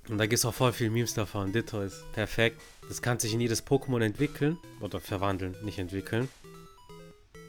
Und 0.10 0.18
da 0.18 0.26
gibt 0.26 0.40
es 0.40 0.46
auch 0.46 0.54
voll 0.54 0.74
viele 0.74 0.90
Memes 0.90 1.14
davon. 1.14 1.54
Ditto 1.54 1.82
ist 1.82 2.04
perfekt. 2.14 2.60
Das 2.88 3.02
kann 3.02 3.20
sich 3.20 3.34
in 3.34 3.42
jedes 3.42 3.66
Pokémon 3.66 4.04
entwickeln. 4.04 4.58
Oder 4.82 5.00
verwandeln, 5.00 5.56
nicht 5.64 5.78
entwickeln. 5.78 6.28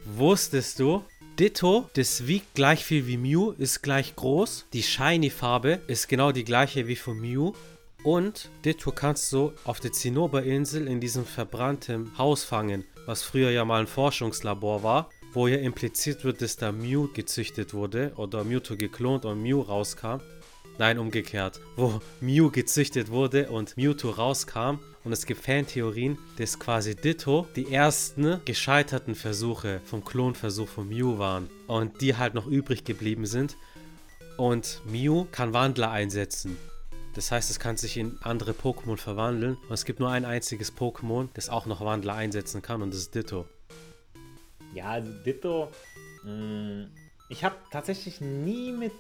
Wusstest 0.05 0.79
du, 0.79 1.03
Ditto, 1.39 1.89
das 1.95 2.27
wiegt 2.27 2.55
gleich 2.55 2.85
viel 2.85 3.07
wie 3.07 3.17
Mew, 3.17 3.53
ist 3.57 3.83
gleich 3.83 4.15
groß. 4.15 4.67
Die 4.75 4.83
Shiny-Farbe 4.83 5.81
ist 5.87 6.09
genau 6.09 6.33
die 6.33 6.45
gleiche 6.45 6.87
wie 6.87 6.97
von 6.97 7.19
Mew. 7.19 7.55
Und 8.03 8.51
Ditto 8.65 8.93
kannst 8.93 9.31
du 9.33 9.53
auf 9.65 9.79
der 9.79 9.93
Zinnoberinsel 9.93 10.87
in 10.89 11.01
diesem 11.01 11.27
verbrannten 11.27 12.17
Haus 12.17 12.45
fangen, 12.45 12.85
was 13.05 13.23
früher 13.23 13.51
ja 13.51 13.65
mal 13.65 13.81
ein 13.81 13.87
Forschungslabor 13.87 14.83
war, 14.83 15.11
wo 15.33 15.47
ja 15.49 15.59
impliziert 15.59 16.25
wird, 16.25 16.41
dass 16.41 16.57
da 16.57 16.73
Mew 16.73 17.09
gezüchtet 17.13 17.75
wurde 17.75 18.13
oder 18.17 18.43
Mewtwo 18.43 18.77
geklont 18.77 19.27
und 19.27 19.43
Mew 19.43 19.61
rauskam. 19.61 20.21
Nein, 20.79 20.99
umgekehrt, 20.99 21.61
wo 21.77 22.01
Mew 22.23 22.51
gezüchtet 22.51 23.11
wurde 23.11 23.51
und 23.51 23.77
Mewtwo 23.77 24.11
rauskam. 24.11 24.79
Und 25.05 25.13
es 25.13 25.27
gibt 25.27 25.43
Fantheorien, 25.43 26.19
dass 26.37 26.59
quasi 26.59 26.95
Ditto 26.95 27.47
die 27.57 27.73
ersten 27.73 28.41
gescheiterten 28.45 29.15
Versuche 29.15 29.81
vom 29.85 30.05
Klonversuch 30.05 30.69
von 30.69 30.89
Mew 30.89 31.19
waren 31.19 31.49
und 31.67 32.01
die 32.01 32.17
halt 32.17 32.35
noch 32.35 32.47
übrig 32.47 32.85
geblieben 32.85 33.27
sind. 33.27 33.57
Und 34.37 34.81
Mew 34.87 35.27
kann 35.33 35.53
Wandler 35.53 35.91
einsetzen. 35.91 36.57
Das 37.15 37.33
heißt, 37.33 37.51
es 37.51 37.59
kann 37.59 37.77
sich 37.77 37.97
in 37.97 38.19
andere 38.23 38.53
Pokémon 38.53 38.97
verwandeln. 38.97 39.57
Und 39.69 39.73
es 39.73 39.85
gibt 39.85 40.01
nur 40.01 40.11
ein 40.11 40.25
einziges 40.25 40.77
Pokémon, 40.77 41.29
das 41.35 41.49
auch 41.49 41.67
noch 41.67 41.85
Wandler 41.85 42.15
einsetzen 42.15 42.63
kann, 42.63 42.83
und 42.83 42.95
das 42.95 43.01
ist 43.01 43.15
Ditto. 43.15 43.47
Ja, 44.75 44.91
also 44.91 45.11
Ditto. 45.25 45.71
Mh, 46.25 46.33
mm, 46.33 46.91
ich 47.29 47.45
habe 47.45 47.55
tatsächlich 47.71 48.21
nie 48.21 48.73
mit, 48.73 48.93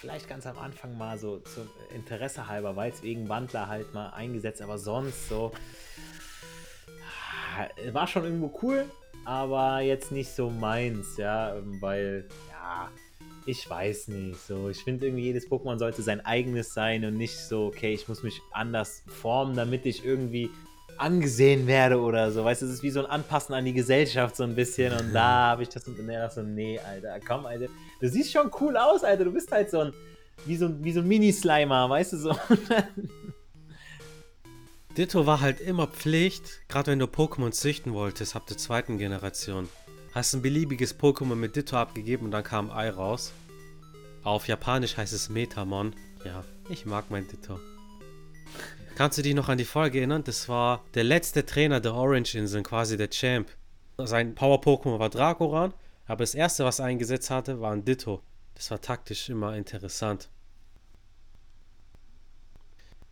vielleicht 0.00 0.28
ganz 0.28 0.46
am 0.46 0.58
Anfang 0.58 0.96
mal 0.96 1.18
so 1.18 1.38
zum 1.38 1.68
Interesse 1.94 2.46
halber, 2.46 2.76
weil 2.76 2.92
es 2.92 3.02
wegen 3.02 3.28
Wandler 3.28 3.68
halt 3.68 3.92
mal 3.92 4.10
eingesetzt, 4.10 4.62
aber 4.62 4.78
sonst 4.78 5.28
so. 5.28 5.52
Ah, 7.56 7.68
war 7.92 8.06
schon 8.06 8.24
irgendwo 8.24 8.58
cool, 8.62 8.90
aber 9.24 9.80
jetzt 9.80 10.10
nicht 10.10 10.30
so 10.30 10.48
meins, 10.48 11.16
ja, 11.16 11.56
weil, 11.80 12.28
ja, 12.48 12.90
ich 13.46 13.68
weiß 13.68 14.08
nicht. 14.08 14.40
So, 14.46 14.68
ich 14.68 14.82
finde 14.82 15.06
irgendwie 15.06 15.24
jedes 15.24 15.48
Pokémon 15.48 15.78
sollte 15.78 16.02
sein 16.02 16.24
eigenes 16.24 16.74
sein 16.74 17.04
und 17.04 17.16
nicht 17.16 17.36
so, 17.36 17.66
okay, 17.66 17.92
ich 17.92 18.08
muss 18.08 18.22
mich 18.22 18.40
anders 18.52 19.02
formen, 19.06 19.56
damit 19.56 19.86
ich 19.86 20.04
irgendwie 20.04 20.50
angesehen 20.98 21.66
werde 21.66 22.00
oder 22.00 22.30
so. 22.30 22.44
Weißt 22.44 22.62
du, 22.62 22.66
es 22.66 22.72
ist 22.72 22.82
wie 22.82 22.90
so 22.90 23.00
ein 23.00 23.06
Anpassen 23.06 23.54
an 23.54 23.64
die 23.64 23.72
Gesellschaft 23.72 24.36
so 24.36 24.44
ein 24.44 24.54
bisschen 24.54 24.92
und 24.98 25.12
da 25.14 25.48
habe 25.48 25.62
ich 25.62 25.68
das 25.68 25.86
und 25.88 25.98
dann 25.98 26.30
so, 26.30 26.42
nee, 26.42 26.78
Alter, 26.78 27.18
komm, 27.26 27.46
Alter. 27.46 27.66
Du 28.00 28.08
siehst 28.08 28.32
schon 28.32 28.50
cool 28.60 28.76
aus, 28.76 29.04
Alter. 29.04 29.24
Du 29.24 29.32
bist 29.32 29.50
halt 29.50 29.70
so 29.70 29.80
ein, 29.80 29.92
wie 30.46 30.56
so, 30.56 30.70
wie 30.82 30.92
so 30.92 31.00
ein 31.00 31.08
Mini-Slimer, 31.08 31.88
weißt 31.88 32.12
du, 32.12 32.16
so. 32.18 32.36
Ditto 34.96 35.26
war 35.26 35.40
halt 35.40 35.60
immer 35.60 35.86
Pflicht, 35.86 36.68
gerade 36.68 36.90
wenn 36.90 36.98
du 36.98 37.06
Pokémon 37.06 37.50
züchten 37.50 37.94
wolltest, 37.94 38.36
ab 38.36 38.46
der 38.46 38.58
zweiten 38.58 38.98
Generation. 38.98 39.68
Hast 40.12 40.34
ein 40.34 40.42
beliebiges 40.42 40.98
Pokémon 40.98 41.36
mit 41.36 41.56
Ditto 41.56 41.76
abgegeben 41.76 42.26
und 42.26 42.32
dann 42.32 42.44
kam 42.44 42.70
Ei 42.70 42.90
raus. 42.90 43.32
Auf 44.24 44.46
Japanisch 44.46 44.98
heißt 44.98 45.14
es 45.14 45.30
Metamon. 45.30 45.94
Ja, 46.22 46.44
ich 46.68 46.84
mag 46.84 47.10
mein 47.10 47.26
Ditto. 47.26 47.58
Kannst 48.94 49.16
du 49.16 49.22
dich 49.22 49.34
noch 49.34 49.48
an 49.48 49.56
die 49.56 49.64
Folge 49.64 49.98
erinnern? 49.98 50.22
Das 50.22 50.50
war 50.50 50.84
der 50.92 51.04
letzte 51.04 51.46
Trainer 51.46 51.80
der 51.80 51.94
Orange 51.94 52.34
Inseln, 52.34 52.62
quasi 52.62 52.98
der 52.98 53.08
Champ. 53.08 53.48
Sein 53.96 54.34
Power-Pokémon 54.34 54.98
war 54.98 55.08
Dragoran, 55.08 55.72
aber 56.06 56.22
das 56.22 56.34
erste, 56.34 56.64
was 56.66 56.78
er 56.78 56.86
eingesetzt 56.86 57.30
hatte, 57.30 57.62
war 57.62 57.72
ein 57.72 57.84
Ditto. 57.84 58.22
Das 58.54 58.70
war 58.70 58.82
taktisch 58.82 59.30
immer 59.30 59.56
interessant. 59.56 60.28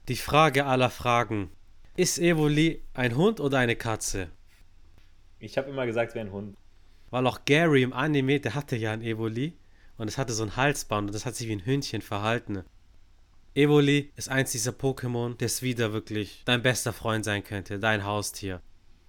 Die 0.09 0.17
Frage 0.17 0.67
aller 0.67 0.91
Fragen. 0.91 1.51
Ist 1.97 2.19
Evoli 2.19 2.83
ein 2.93 3.17
Hund 3.17 3.41
oder 3.41 3.59
eine 3.59 3.77
Katze? 3.77 4.29
Ich 5.39 5.57
habe 5.57 5.71
immer 5.71 5.87
gesagt, 5.87 6.11
es 6.11 6.15
wäre 6.15 6.27
ein 6.27 6.33
Hund. 6.33 6.60
Weil 7.11 7.27
auch 7.27 7.45
Gary 7.45 7.83
im 7.83 7.93
Anime, 7.93 8.41
der 8.41 8.55
hatte 8.55 8.77
ja 8.77 8.93
ein 8.93 9.03
Evoli 9.03 9.55
und 9.99 10.09
es 10.09 10.19
hatte 10.19 10.33
so 10.33 10.43
ein 10.43 10.57
Halsband 10.57 11.09
und 11.09 11.15
das 11.15 11.27
hat 11.27 11.37
sich 11.37 11.49
wie 11.49 11.53
ein 11.53 11.67
Hündchen 11.67 12.03
verhalten. 12.03 12.65
Evoli 13.55 14.13
ist 14.17 14.29
eins 14.29 14.53
dieser 14.53 14.71
Pokémon, 14.71 15.37
das 15.37 15.63
wieder 15.63 15.93
wirklich 15.93 16.43
dein 16.45 16.63
bester 16.63 16.93
Freund 16.93 17.25
sein 17.25 17.43
könnte, 17.43 17.81
dein 17.81 18.05
Haustier. 18.05 18.63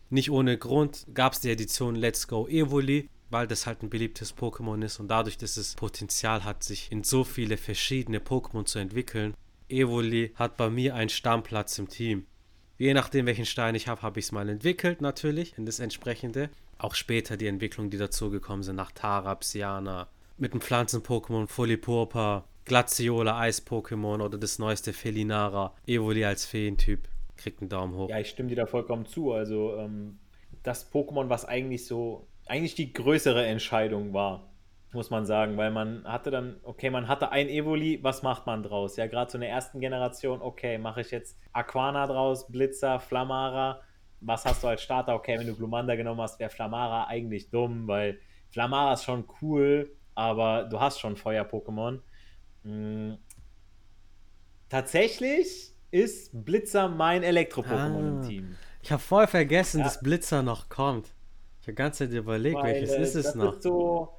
Nicht 0.09 0.31
ohne 0.31 0.57
Grund 0.57 1.05
gab 1.13 1.33
es 1.33 1.41
die 1.41 1.51
Edition 1.51 1.95
Let's 1.95 2.27
Go 2.27 2.47
Evoli, 2.47 3.07
weil 3.29 3.47
das 3.47 3.65
halt 3.65 3.81
ein 3.81 3.89
beliebtes 3.89 4.35
Pokémon 4.35 4.83
ist 4.83 4.99
und 4.99 5.07
dadurch, 5.07 5.37
dass 5.37 5.57
es 5.57 5.75
Potenzial 5.75 6.43
hat, 6.43 6.63
sich 6.63 6.91
in 6.91 7.03
so 7.03 7.23
viele 7.23 7.55
verschiedene 7.55 8.19
Pokémon 8.19 8.65
zu 8.65 8.79
entwickeln. 8.79 9.35
Evoli 9.69 10.33
hat 10.35 10.57
bei 10.57 10.69
mir 10.69 10.95
einen 10.95 11.09
Stammplatz 11.09 11.79
im 11.79 11.87
Team. 11.87 12.25
Je 12.77 12.93
nachdem, 12.93 13.27
welchen 13.27 13.45
Stein 13.45 13.75
ich 13.75 13.87
habe, 13.87 14.01
habe 14.01 14.19
ich 14.19 14.25
es 14.25 14.31
mal 14.31 14.49
entwickelt, 14.49 15.01
natürlich, 15.01 15.57
in 15.57 15.65
das 15.65 15.79
entsprechende. 15.79 16.49
Auch 16.81 16.95
später 16.95 17.37
die 17.37 17.45
Entwicklungen, 17.45 17.91
die 17.91 17.99
dazugekommen 17.99 18.63
sind, 18.63 18.75
nach 18.75 18.91
Tara, 18.91 19.35
Psyana, 19.35 20.07
mit 20.37 20.53
dem 20.53 20.61
Pflanzen-Pokémon 20.61 21.45
Folipurpa, 21.45 22.45
Glaciola, 22.65 23.39
Eis-Pokémon 23.39 24.19
oder 24.19 24.39
das 24.39 24.57
neueste 24.57 24.91
Felinara, 24.91 25.75
Evoli 25.85 26.25
als 26.25 26.47
Feentyp. 26.47 27.07
Kriegt 27.37 27.61
einen 27.61 27.69
Daumen 27.69 27.93
hoch. 27.95 28.09
Ja, 28.09 28.17
ich 28.17 28.29
stimme 28.29 28.49
dir 28.49 28.55
da 28.55 28.65
vollkommen 28.65 29.05
zu. 29.05 29.31
Also, 29.31 29.75
ähm, 29.77 30.17
das 30.63 30.91
Pokémon, 30.91 31.29
was 31.29 31.45
eigentlich 31.45 31.85
so, 31.85 32.25
eigentlich 32.47 32.73
die 32.73 32.91
größere 32.91 33.45
Entscheidung 33.45 34.15
war, 34.15 34.49
muss 34.91 35.11
man 35.11 35.27
sagen, 35.27 35.57
weil 35.57 35.69
man 35.69 36.03
hatte 36.05 36.31
dann, 36.31 36.55
okay, 36.63 36.89
man 36.89 37.07
hatte 37.07 37.31
ein 37.31 37.47
Evoli, 37.47 37.99
was 38.01 38.23
macht 38.23 38.47
man 38.47 38.63
draus? 38.63 38.97
Ja, 38.97 39.05
gerade 39.05 39.29
so 39.29 39.37
in 39.37 39.41
der 39.41 39.51
ersten 39.51 39.81
Generation, 39.81 40.41
okay, 40.41 40.79
mache 40.79 41.01
ich 41.01 41.11
jetzt 41.11 41.37
Aquana 41.53 42.07
draus, 42.07 42.47
Blitzer, 42.47 42.99
Flamara 42.99 43.81
was 44.21 44.45
hast 44.45 44.63
du 44.63 44.67
als 44.67 44.81
Starter? 44.81 45.15
Okay, 45.15 45.37
wenn 45.37 45.47
du 45.47 45.55
Glumanda 45.55 45.95
genommen 45.95 46.21
hast, 46.21 46.39
wäre 46.39 46.49
Flamara 46.49 47.07
eigentlich 47.07 47.49
dumm, 47.49 47.87
weil 47.87 48.19
Flamara 48.51 48.93
ist 48.93 49.03
schon 49.03 49.25
cool, 49.41 49.91
aber 50.15 50.63
du 50.65 50.79
hast 50.79 50.99
schon 50.99 51.15
Feuer-Pokémon. 51.17 51.99
Hm. 52.63 53.17
Tatsächlich 54.69 55.73
ist 55.89 56.45
Blitzer 56.45 56.87
mein 56.87 57.23
Elektro-Pokémon 57.23 57.73
ah, 57.73 57.99
im 57.99 58.21
Team. 58.21 58.55
Ich 58.81 58.91
habe 58.91 59.01
voll 59.01 59.27
vergessen, 59.27 59.79
ja. 59.79 59.85
dass 59.85 59.99
Blitzer 59.99 60.41
noch 60.41 60.69
kommt. 60.69 61.13
Ich 61.61 61.67
habe 61.67 61.75
ganz 61.75 61.97
Zeit 61.97 62.11
überlegt, 62.11 62.57
weil, 62.57 62.75
welches 62.75 62.91
äh, 62.91 63.01
ist 63.01 63.15
es 63.15 63.35
noch? 63.35 63.57
Ist 63.57 63.63
so, 63.63 64.13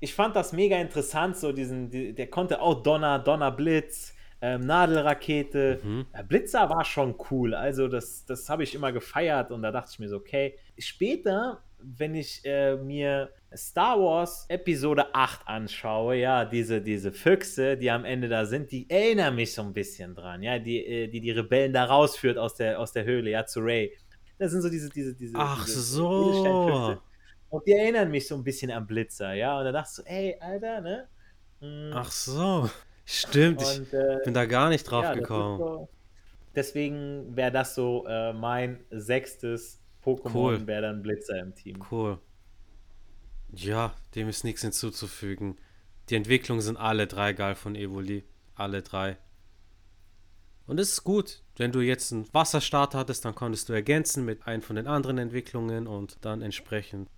ich 0.00 0.14
fand 0.14 0.36
das 0.36 0.52
mega 0.52 0.76
interessant, 0.78 1.36
so 1.36 1.52
diesen, 1.52 1.90
die, 1.90 2.14
der 2.14 2.28
konnte 2.28 2.60
auch 2.60 2.82
Donner, 2.82 3.18
Donnerblitz, 3.18 4.13
ähm, 4.44 4.66
Nadelrakete. 4.66 5.80
Mhm. 5.82 6.06
Blitzer 6.28 6.68
war 6.68 6.84
schon 6.84 7.14
cool, 7.30 7.54
also 7.54 7.88
das, 7.88 8.26
das 8.26 8.50
habe 8.50 8.62
ich 8.62 8.74
immer 8.74 8.92
gefeiert 8.92 9.50
und 9.50 9.62
da 9.62 9.70
dachte 9.70 9.92
ich 9.92 9.98
mir 9.98 10.08
so, 10.08 10.16
okay. 10.16 10.58
Später, 10.78 11.62
wenn 11.78 12.14
ich 12.14 12.42
äh, 12.44 12.76
mir 12.76 13.30
Star 13.56 13.98
Wars 13.98 14.44
Episode 14.50 15.14
8 15.14 15.48
anschaue, 15.48 16.16
ja, 16.16 16.44
diese, 16.44 16.82
diese 16.82 17.10
Füchse, 17.10 17.78
die 17.78 17.90
am 17.90 18.04
Ende 18.04 18.28
da 18.28 18.44
sind, 18.44 18.70
die 18.70 18.88
erinnern 18.90 19.34
mich 19.34 19.54
so 19.54 19.62
ein 19.62 19.72
bisschen 19.72 20.14
dran, 20.14 20.42
ja, 20.42 20.58
die 20.58 20.84
äh, 20.84 21.08
die, 21.08 21.20
die 21.20 21.30
Rebellen 21.30 21.72
da 21.72 21.84
rausführt 21.84 22.36
aus 22.36 22.54
der, 22.54 22.78
aus 22.78 22.92
der 22.92 23.04
Höhle, 23.04 23.30
ja, 23.30 23.46
zu 23.46 23.60
Ray. 23.60 23.96
Das 24.38 24.50
sind 24.50 24.60
so 24.60 24.68
diese, 24.68 24.90
diese, 24.90 25.14
diese. 25.14 25.34
Ach 25.38 25.64
diese 25.64 25.80
so. 25.80 26.98
Und 27.48 27.66
die 27.66 27.72
erinnern 27.72 28.10
mich 28.10 28.26
so 28.26 28.34
ein 28.34 28.44
bisschen 28.44 28.70
an 28.70 28.86
Blitzer, 28.86 29.32
ja. 29.32 29.58
Und 29.58 29.64
da 29.64 29.72
dachte 29.72 29.88
ich 29.90 29.96
so, 29.96 30.02
ey, 30.02 30.36
Alter, 30.38 30.80
ne? 30.82 31.08
Mhm. 31.60 31.92
Ach 31.94 32.10
so. 32.10 32.68
Stimmt, 33.04 33.62
und, 33.62 33.92
äh, 33.92 34.18
ich 34.18 34.24
bin 34.24 34.34
da 34.34 34.46
gar 34.46 34.68
nicht 34.68 34.84
drauf 34.84 35.04
ja, 35.04 35.14
gekommen. 35.14 35.58
So, 35.58 35.88
deswegen 36.54 37.36
wäre 37.36 37.52
das 37.52 37.74
so 37.74 38.06
äh, 38.06 38.32
mein 38.32 38.84
sechstes 38.90 39.80
Pokémon, 40.02 40.34
cool. 40.34 40.66
wäre 40.66 40.82
dann 40.82 41.02
Blitzer 41.02 41.38
im 41.38 41.54
Team. 41.54 41.84
Cool. 41.90 42.18
Ja, 43.52 43.94
dem 44.14 44.28
ist 44.28 44.44
nichts 44.44 44.62
hinzuzufügen. 44.62 45.58
Die 46.08 46.16
Entwicklungen 46.16 46.60
sind 46.60 46.76
alle 46.76 47.06
drei 47.06 47.32
geil 47.32 47.54
von 47.54 47.74
Evoli. 47.74 48.24
Alle 48.54 48.82
drei. 48.82 49.16
Und 50.66 50.80
es 50.80 50.92
ist 50.92 51.04
gut, 51.04 51.42
wenn 51.56 51.72
du 51.72 51.80
jetzt 51.80 52.12
einen 52.12 52.32
Wasserstart 52.32 52.94
hattest, 52.94 53.24
dann 53.24 53.34
konntest 53.34 53.68
du 53.68 53.72
ergänzen 53.72 54.24
mit 54.24 54.46
einem 54.46 54.62
von 54.62 54.76
den 54.76 54.86
anderen 54.86 55.18
Entwicklungen 55.18 55.86
und 55.86 56.18
dann 56.22 56.40
entsprechend. 56.40 57.08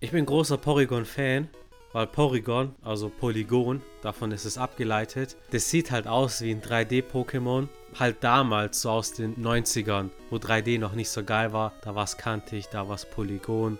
Ich 0.00 0.10
bin 0.10 0.26
großer 0.26 0.58
Porygon-Fan, 0.58 1.48
weil 1.92 2.06
Porygon, 2.06 2.74
also 2.82 3.08
Polygon, 3.08 3.82
davon 4.02 4.32
ist 4.32 4.44
es 4.44 4.58
abgeleitet, 4.58 5.36
das 5.50 5.70
sieht 5.70 5.90
halt 5.90 6.06
aus 6.06 6.42
wie 6.42 6.50
ein 6.50 6.62
3D-Pokémon. 6.62 7.68
Halt 7.98 8.16
damals, 8.20 8.82
so 8.82 8.90
aus 8.90 9.14
den 9.14 9.36
90ern, 9.36 10.10
wo 10.28 10.36
3D 10.36 10.78
noch 10.78 10.92
nicht 10.92 11.08
so 11.08 11.24
geil 11.24 11.52
war, 11.52 11.72
da 11.82 11.94
war 11.94 12.04
es 12.04 12.18
kantig, 12.18 12.66
da 12.70 12.88
war 12.88 12.96
es 12.96 13.06
Polygon 13.06 13.78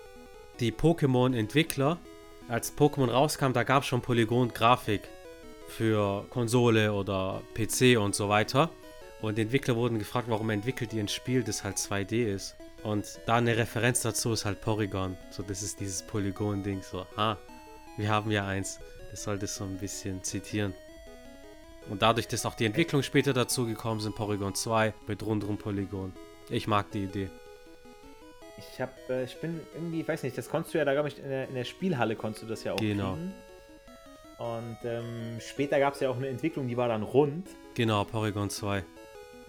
die 0.60 0.72
Pokémon-Entwickler, 0.72 1.98
als 2.48 2.76
Pokémon 2.76 3.10
rauskam, 3.10 3.52
da 3.52 3.64
gab 3.64 3.82
es 3.82 3.88
schon 3.88 4.02
Polygon-Grafik 4.02 5.02
für 5.68 6.25
Konsole 6.30 6.92
oder 6.92 7.42
PC 7.54 7.98
und 7.98 8.14
so 8.14 8.28
weiter. 8.28 8.70
Und 9.20 9.38
die 9.38 9.42
Entwickler 9.42 9.76
wurden 9.76 9.98
gefragt, 9.98 10.28
warum 10.28 10.50
entwickelt 10.50 10.92
ihr 10.92 11.02
ein 11.02 11.08
Spiel, 11.08 11.42
das 11.42 11.64
halt 11.64 11.76
2D 11.76 12.26
ist. 12.26 12.56
Und 12.82 13.18
da 13.26 13.36
eine 13.36 13.56
Referenz 13.56 14.02
dazu 14.02 14.32
ist 14.32 14.44
halt 14.44 14.60
Porygon. 14.60 15.16
So, 15.30 15.42
das 15.42 15.62
ist 15.62 15.80
dieses 15.80 16.02
Polygon-Ding. 16.02 16.82
So, 16.82 17.06
ah, 17.16 17.36
wir 17.96 18.10
haben 18.10 18.30
ja 18.30 18.46
eins. 18.46 18.80
Das 19.10 19.22
sollte 19.22 19.46
so 19.46 19.64
ein 19.64 19.78
bisschen 19.78 20.22
zitieren. 20.22 20.74
Und 21.88 22.02
dadurch, 22.02 22.26
dass 22.28 22.44
auch 22.44 22.54
die 22.54 22.66
Entwicklung 22.66 23.02
später 23.02 23.32
dazu 23.32 23.66
gekommen 23.66 24.00
sind, 24.00 24.16
Porygon 24.16 24.54
2 24.54 24.92
mit 25.06 25.22
rundrum 25.24 25.56
Polygon. 25.56 26.12
Ich 26.50 26.66
mag 26.66 26.90
die 26.90 27.04
Idee. 27.04 27.30
Ich 28.59 28.80
habe, 28.80 28.92
äh, 29.09 29.24
ich 29.24 29.40
bin 29.40 29.61
irgendwie, 29.74 30.00
ich 30.00 30.09
weiß 30.09 30.22
nicht, 30.22 30.37
das 30.37 30.48
konntest 30.48 30.74
du 30.74 30.78
ja 30.78 30.85
da, 30.85 30.92
glaube 30.92 31.09
ich, 31.09 31.18
in 31.18 31.28
der, 31.28 31.48
in 31.48 31.54
der, 31.54 31.64
Spielhalle 31.64 32.16
konntest 32.16 32.42
du 32.42 32.46
das 32.46 32.64
ja 32.64 32.72
auch 32.72 32.78
genau. 32.78 33.14
kriegen. 33.14 33.32
Und 34.38 34.78
ähm, 34.85 35.38
später 35.40 35.78
gab 35.78 35.94
es 35.94 36.00
ja 36.00 36.11
auch 36.11 36.16
eine 36.16 36.28
Entwicklung, 36.28 36.68
die 36.68 36.76
war 36.76 36.88
dann 36.88 37.02
rund. 37.02 37.48
Genau, 37.74 38.04
Porygon 38.04 38.50
2. 38.50 38.85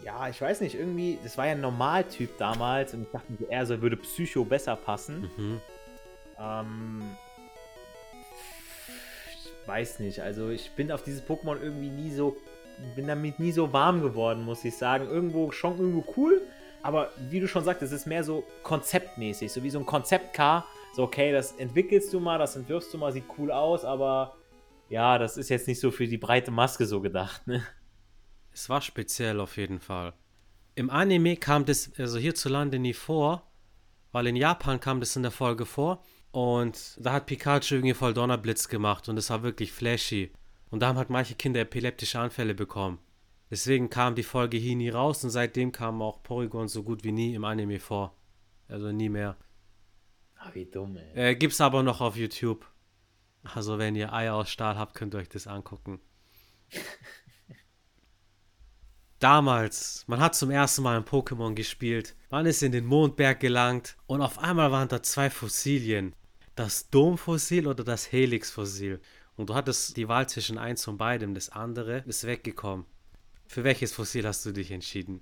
Ja, 0.03 0.29
ich 0.29 0.39
weiß 0.39 0.61
nicht, 0.61 0.75
irgendwie, 0.75 1.17
das 1.23 1.37
war 1.37 1.47
ja 1.47 1.53
ein 1.53 1.61
Normaltyp 1.61 2.37
damals 2.37 2.93
und 2.93 3.03
ich 3.03 3.09
dachte 3.09 3.33
er 3.49 3.65
so 3.65 3.81
würde 3.81 3.97
Psycho 3.97 4.45
besser 4.45 4.75
passen. 4.75 5.29
Mhm. 5.35 5.61
Ähm, 6.39 7.01
weiß 9.67 9.99
nicht, 9.99 10.21
also 10.21 10.49
ich 10.49 10.71
bin 10.71 10.91
auf 10.91 11.03
dieses 11.03 11.21
Pokémon 11.23 11.61
irgendwie 11.61 11.89
nie 11.89 12.11
so, 12.11 12.37
bin 12.95 13.07
damit 13.07 13.39
nie 13.39 13.51
so 13.51 13.73
warm 13.73 14.01
geworden, 14.01 14.43
muss 14.43 14.63
ich 14.63 14.75
sagen. 14.75 15.07
Irgendwo 15.07 15.51
schon 15.51 15.77
irgendwo 15.77 16.05
cool, 16.15 16.41
aber 16.81 17.11
wie 17.29 17.39
du 17.39 17.47
schon 17.47 17.63
sagtest, 17.63 17.91
es 17.91 18.01
ist 18.01 18.07
mehr 18.07 18.23
so 18.23 18.43
konzeptmäßig, 18.63 19.51
so 19.51 19.63
wie 19.63 19.69
so 19.69 19.79
ein 19.79 19.85
Konzept-Car. 19.85 20.65
So, 20.95 21.03
okay, 21.03 21.31
das 21.31 21.51
entwickelst 21.53 22.13
du 22.13 22.19
mal, 22.19 22.39
das 22.39 22.55
entwirfst 22.55 22.93
du 22.93 22.97
mal, 22.97 23.11
sieht 23.11 23.25
cool 23.37 23.51
aus, 23.51 23.83
aber 23.83 24.35
ja, 24.89 25.17
das 25.17 25.37
ist 25.37 25.49
jetzt 25.49 25.67
nicht 25.67 25.79
so 25.79 25.91
für 25.91 26.07
die 26.07 26.17
breite 26.17 26.51
Maske 26.51 26.85
so 26.85 27.01
gedacht, 27.01 27.45
ne? 27.45 27.63
Es 28.53 28.69
war 28.69 28.81
speziell 28.81 29.39
auf 29.39 29.57
jeden 29.57 29.79
Fall. 29.79 30.13
Im 30.73 30.89
Anime 30.89 31.35
kam 31.35 31.65
das 31.65 31.91
also 31.97 32.17
hierzulande 32.17 32.79
nie 32.79 32.93
vor, 32.93 33.51
weil 34.11 34.27
in 34.27 34.35
Japan 34.35 34.79
kam 34.79 34.99
das 34.99 35.15
in 35.15 35.23
der 35.23 35.31
Folge 35.31 35.65
vor 35.65 36.03
und 36.37 37.03
da 37.03 37.13
hat 37.13 37.25
Pikachu 37.25 37.73
irgendwie 37.73 37.95
voll 37.95 38.13
Donnerblitz 38.13 38.67
gemacht 38.67 39.09
und 39.09 39.17
es 39.17 39.31
war 39.31 39.41
wirklich 39.41 39.71
flashy. 39.71 40.31
Und 40.69 40.81
da 40.81 40.89
haben 40.89 40.97
halt 40.99 41.09
manche 41.09 41.33
Kinder 41.33 41.61
epileptische 41.61 42.19
Anfälle 42.19 42.53
bekommen. 42.53 42.99
Deswegen 43.49 43.89
kam 43.89 44.13
die 44.13 44.21
Folge 44.21 44.57
hier 44.57 44.75
nie 44.75 44.89
raus 44.89 45.23
und 45.23 45.31
seitdem 45.31 45.71
kam 45.71 45.99
auch 45.99 46.21
Porygon 46.21 46.67
so 46.67 46.83
gut 46.83 47.03
wie 47.03 47.11
nie 47.11 47.33
im 47.33 47.43
Anime 47.43 47.79
vor. 47.79 48.15
Also 48.67 48.91
nie 48.91 49.09
mehr. 49.09 49.35
Ah, 50.35 50.51
wie 50.53 50.67
dumm, 50.67 50.97
ey. 50.97 51.31
Äh, 51.31 51.35
gibt's 51.35 51.59
aber 51.59 51.81
noch 51.81 52.01
auf 52.01 52.15
YouTube. 52.15 52.67
Also 53.41 53.79
wenn 53.79 53.95
ihr 53.95 54.13
Eier 54.13 54.35
aus 54.35 54.51
Stahl 54.51 54.77
habt, 54.77 54.93
könnt 54.93 55.15
ihr 55.15 55.21
euch 55.21 55.29
das 55.29 55.47
angucken. 55.47 55.99
Damals, 59.17 60.03
man 60.05 60.19
hat 60.19 60.35
zum 60.35 60.51
ersten 60.51 60.83
Mal 60.83 60.97
ein 60.97 61.03
Pokémon 61.03 61.55
gespielt, 61.55 62.15
man 62.29 62.45
ist 62.45 62.61
in 62.61 62.71
den 62.71 62.85
Mondberg 62.85 63.39
gelangt 63.39 63.97
und 64.05 64.21
auf 64.21 64.37
einmal 64.37 64.71
waren 64.71 64.87
da 64.87 65.01
zwei 65.01 65.31
Fossilien. 65.31 66.13
Das 66.57 66.89
Domfossil 66.89 67.67
oder 67.67 67.83
das 67.83 68.11
Helix-Fossil. 68.11 68.99
Und 69.35 69.51
du 69.51 69.53
hattest 69.53 69.95
die 69.95 70.07
Wahl 70.07 70.27
zwischen 70.27 70.57
eins 70.57 70.83
von 70.83 70.97
beidem, 70.97 71.35
das 71.35 71.49
andere 71.49 72.03
ist 72.07 72.25
weggekommen. 72.25 72.87
Für 73.45 73.63
welches 73.63 73.93
Fossil 73.93 74.25
hast 74.25 74.43
du 74.43 74.51
dich 74.51 74.71
entschieden? 74.71 75.21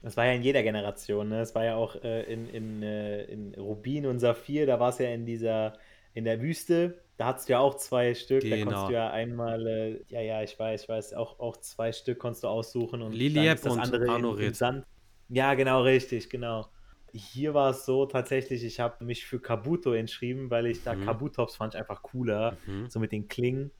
Das 0.00 0.16
war 0.16 0.24
ja 0.24 0.32
in 0.32 0.42
jeder 0.42 0.62
Generation, 0.62 1.28
ne? 1.28 1.40
Das 1.40 1.54
war 1.54 1.64
ja 1.64 1.76
auch 1.76 2.02
äh, 2.02 2.22
in, 2.32 2.48
in, 2.48 2.82
äh, 2.82 3.24
in 3.24 3.54
Rubin 3.56 4.06
und 4.06 4.20
Saphir, 4.20 4.64
da 4.64 4.80
war 4.80 4.88
es 4.88 4.98
ja 4.98 5.10
in 5.10 5.26
dieser, 5.26 5.76
in 6.14 6.24
der 6.24 6.40
Wüste, 6.40 7.02
da 7.18 7.26
hattest 7.26 7.48
du 7.48 7.52
ja 7.52 7.58
auch 7.58 7.76
zwei 7.76 8.14
Stück, 8.14 8.40
genau. 8.40 8.56
da 8.56 8.62
konntest 8.62 8.88
du 8.88 8.92
ja 8.94 9.10
einmal, 9.10 9.66
äh, 9.66 10.04
ja, 10.08 10.22
ja, 10.22 10.42
ich 10.42 10.58
weiß, 10.58 10.84
ich 10.84 10.88
weiß, 10.88 11.12
auch, 11.12 11.40
auch 11.40 11.58
zwei 11.58 11.92
Stück 11.92 12.18
konntest 12.20 12.44
du 12.44 12.48
aussuchen 12.48 13.02
und 13.02 13.12
Liliep 13.12 13.60
das 13.60 13.72
und 13.72 13.80
andere. 13.80 14.16
In, 14.16 14.46
in 14.46 14.54
Sand. 14.54 14.86
Ja, 15.28 15.52
genau, 15.52 15.82
richtig, 15.82 16.30
genau. 16.30 16.68
Hier 17.12 17.54
war 17.54 17.70
es 17.70 17.84
so 17.84 18.06
tatsächlich, 18.06 18.64
ich 18.64 18.80
habe 18.80 19.04
mich 19.04 19.26
für 19.26 19.40
Kabuto 19.40 19.92
entschieden, 19.92 20.50
weil 20.50 20.66
ich 20.66 20.82
da 20.82 20.94
mhm. 20.94 21.04
Kabutops 21.04 21.56
fand 21.56 21.74
ich 21.74 21.80
einfach 21.80 22.02
cooler, 22.02 22.56
mhm. 22.66 22.88
so 22.88 23.00
mit 23.00 23.12
den 23.12 23.28
Klingen. 23.28 23.70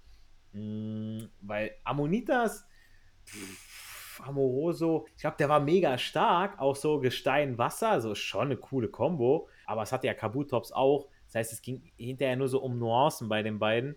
Mhm, 0.53 1.29
weil 1.43 1.73
Ammonitas, 1.85 2.67
Amoroso, 4.21 5.07
ich 5.15 5.21
glaube, 5.21 5.37
der 5.39 5.49
war 5.49 5.61
mega 5.61 5.99
stark, 5.99 6.59
auch 6.59 6.77
so 6.77 7.01
Gestein, 7.01 7.59
Wasser, 7.59 8.01
so 8.01 8.15
schon 8.15 8.47
eine 8.47 8.57
coole 8.57 8.89
Kombo. 8.89 9.49
Aber 9.67 9.83
es 9.83 9.93
hatte 9.93 10.07
ja 10.07 10.15
Kabutops 10.15 10.73
auch. 10.73 11.09
Das 11.27 11.35
heißt, 11.37 11.53
es 11.53 11.63
ging 11.63 11.93
hinterher 11.97 12.37
nur 12.37 12.49
so 12.49 12.61
um 12.61 12.79
Nuancen 12.79 13.29
bei 13.29 13.43
den 13.43 13.59
beiden. 13.59 13.97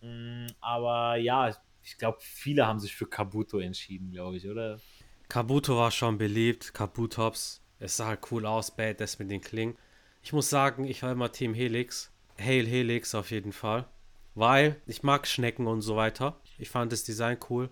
Mm, 0.00 0.46
aber 0.60 1.16
ja, 1.16 1.50
ich 1.82 1.96
glaube, 1.98 2.18
viele 2.20 2.66
haben 2.66 2.80
sich 2.80 2.94
für 2.94 3.06
Kabuto 3.06 3.58
entschieden, 3.58 4.10
glaube 4.10 4.36
ich, 4.36 4.48
oder? 4.48 4.80
Kabuto 5.28 5.76
war 5.76 5.90
schon 5.90 6.18
beliebt, 6.18 6.74
Kabutops. 6.74 7.63
Es 7.78 7.96
sah 7.96 8.06
halt 8.06 8.20
cool 8.30 8.46
aus, 8.46 8.70
Badass 8.70 9.18
mit 9.18 9.30
den 9.30 9.40
Klingen. 9.40 9.76
Ich 10.22 10.32
muss 10.32 10.48
sagen, 10.48 10.84
ich 10.84 11.02
war 11.02 11.12
immer 11.12 11.32
Team 11.32 11.54
Helix. 11.54 12.10
Hail 12.38 12.66
Helix 12.66 13.14
auf 13.14 13.30
jeden 13.30 13.52
Fall. 13.52 13.86
Weil 14.34 14.80
ich 14.86 15.02
mag 15.02 15.26
Schnecken 15.26 15.66
und 15.66 15.82
so 15.82 15.96
weiter. 15.96 16.40
Ich 16.58 16.70
fand 16.70 16.92
das 16.92 17.04
Design 17.04 17.38
cool. 17.50 17.68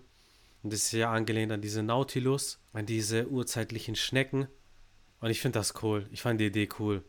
Und 0.61 0.71
das 0.71 0.83
ist 0.83 0.91
ja 0.93 1.11
angelehnt 1.11 1.51
an 1.51 1.61
diese 1.61 1.83
Nautilus, 1.83 2.59
an 2.71 2.85
diese 2.85 3.27
urzeitlichen 3.27 3.95
Schnecken. 3.95 4.47
Und 5.19 5.29
ich 5.29 5.41
finde 5.41 5.59
das 5.59 5.81
cool. 5.83 6.07
Ich 6.11 6.21
fand 6.21 6.39
die 6.39 6.45
Idee 6.47 6.69
cool. 6.79 7.03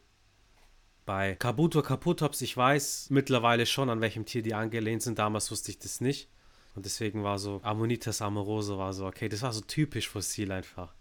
Bei 1.07 1.35
Kabuto 1.35 1.83
Kaputops, 1.83 2.41
ich 2.41 2.57
weiß 2.57 3.11
mittlerweile 3.11 3.67
schon, 3.67 3.91
an 3.91 4.01
welchem 4.01 4.25
Tier 4.25 4.43
die 4.43 4.55
angelehnt 4.55 5.03
sind. 5.03 5.19
Damals 5.19 5.51
wusste 5.51 5.71
ich 5.71 5.79
das 5.79 6.01
nicht. 6.01 6.29
Und 6.75 6.87
deswegen 6.87 7.23
war 7.23 7.39
so, 7.39 7.61
Ammonitas 7.63 8.23
amorose 8.23 8.79
war 8.79 8.93
so, 8.93 9.07
okay, 9.07 9.29
das 9.29 9.43
war 9.43 9.53
so 9.53 9.61
typisch 9.61 10.09
Fossil 10.09 10.51
einfach. 10.51 10.95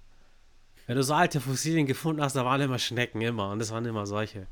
Wenn 0.85 0.97
du 0.97 1.03
so 1.03 1.13
alte 1.13 1.39
Fossilien 1.39 1.85
gefunden 1.85 2.21
hast, 2.21 2.35
da 2.35 2.43
waren 2.45 2.61
immer 2.61 2.79
Schnecken, 2.79 3.21
immer. 3.21 3.51
Und 3.51 3.59
das 3.59 3.71
waren 3.71 3.85
immer 3.85 4.05
solche. 4.05 4.47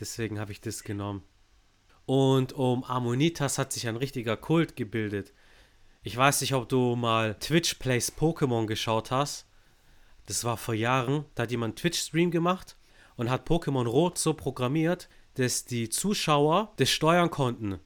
Deswegen 0.00 0.38
habe 0.38 0.52
ich 0.52 0.60
das 0.60 0.82
genommen. 0.82 1.22
Und 2.06 2.52
um 2.54 2.84
Ammonitas 2.84 3.58
hat 3.58 3.72
sich 3.72 3.86
ein 3.86 3.96
richtiger 3.96 4.36
Kult 4.36 4.76
gebildet. 4.76 5.32
Ich 6.02 6.16
weiß 6.16 6.40
nicht, 6.40 6.54
ob 6.54 6.68
du 6.68 6.96
mal 6.96 7.34
Twitch 7.38 7.74
Plays 7.74 8.12
Pokémon 8.16 8.66
geschaut 8.66 9.10
hast. 9.10 9.46
Das 10.26 10.44
war 10.44 10.56
vor 10.56 10.74
Jahren, 10.74 11.26
da 11.34 11.44
hat 11.44 11.50
jemand 11.50 11.78
Twitch-Stream 11.78 12.30
gemacht 12.30 12.76
und 13.16 13.30
hat 13.30 13.48
Pokémon 13.48 13.86
Rot 13.86 14.18
so 14.18 14.34
programmiert, 14.34 15.08
dass 15.34 15.64
die 15.64 15.88
Zuschauer 15.88 16.72
das 16.76 16.90
steuern 16.90 17.30
konnten. 17.30 17.78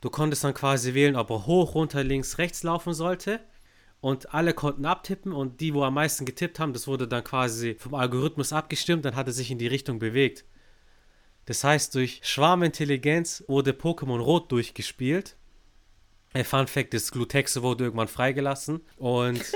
Du 0.00 0.10
konntest 0.10 0.44
dann 0.44 0.54
quasi 0.54 0.94
wählen, 0.94 1.16
ob 1.16 1.30
er 1.30 1.46
hoch, 1.46 1.74
runter, 1.74 2.04
links, 2.04 2.38
rechts 2.38 2.62
laufen 2.62 2.94
sollte. 2.94 3.40
Und 4.00 4.32
alle 4.32 4.54
konnten 4.54 4.86
abtippen 4.86 5.32
und 5.32 5.60
die, 5.60 5.74
wo 5.74 5.82
am 5.82 5.94
meisten 5.94 6.24
getippt 6.24 6.60
haben, 6.60 6.72
das 6.72 6.86
wurde 6.86 7.08
dann 7.08 7.24
quasi 7.24 7.74
vom 7.74 7.94
Algorithmus 7.94 8.52
abgestimmt, 8.52 9.04
dann 9.04 9.16
hat 9.16 9.26
er 9.26 9.32
sich 9.32 9.50
in 9.50 9.58
die 9.58 9.66
Richtung 9.66 9.98
bewegt. 9.98 10.44
Das 11.46 11.64
heißt, 11.64 11.94
durch 11.94 12.20
Schwarmintelligenz 12.22 13.42
wurde 13.48 13.72
Pokémon 13.72 14.20
Rot 14.20 14.52
durchgespielt. 14.52 15.36
Äh, 16.34 16.44
Fun 16.44 16.66
Fact 16.66 16.94
ist, 16.94 17.10
Glutexo 17.10 17.62
wurde 17.62 17.84
irgendwann 17.84 18.06
freigelassen 18.06 18.82
und 18.96 19.42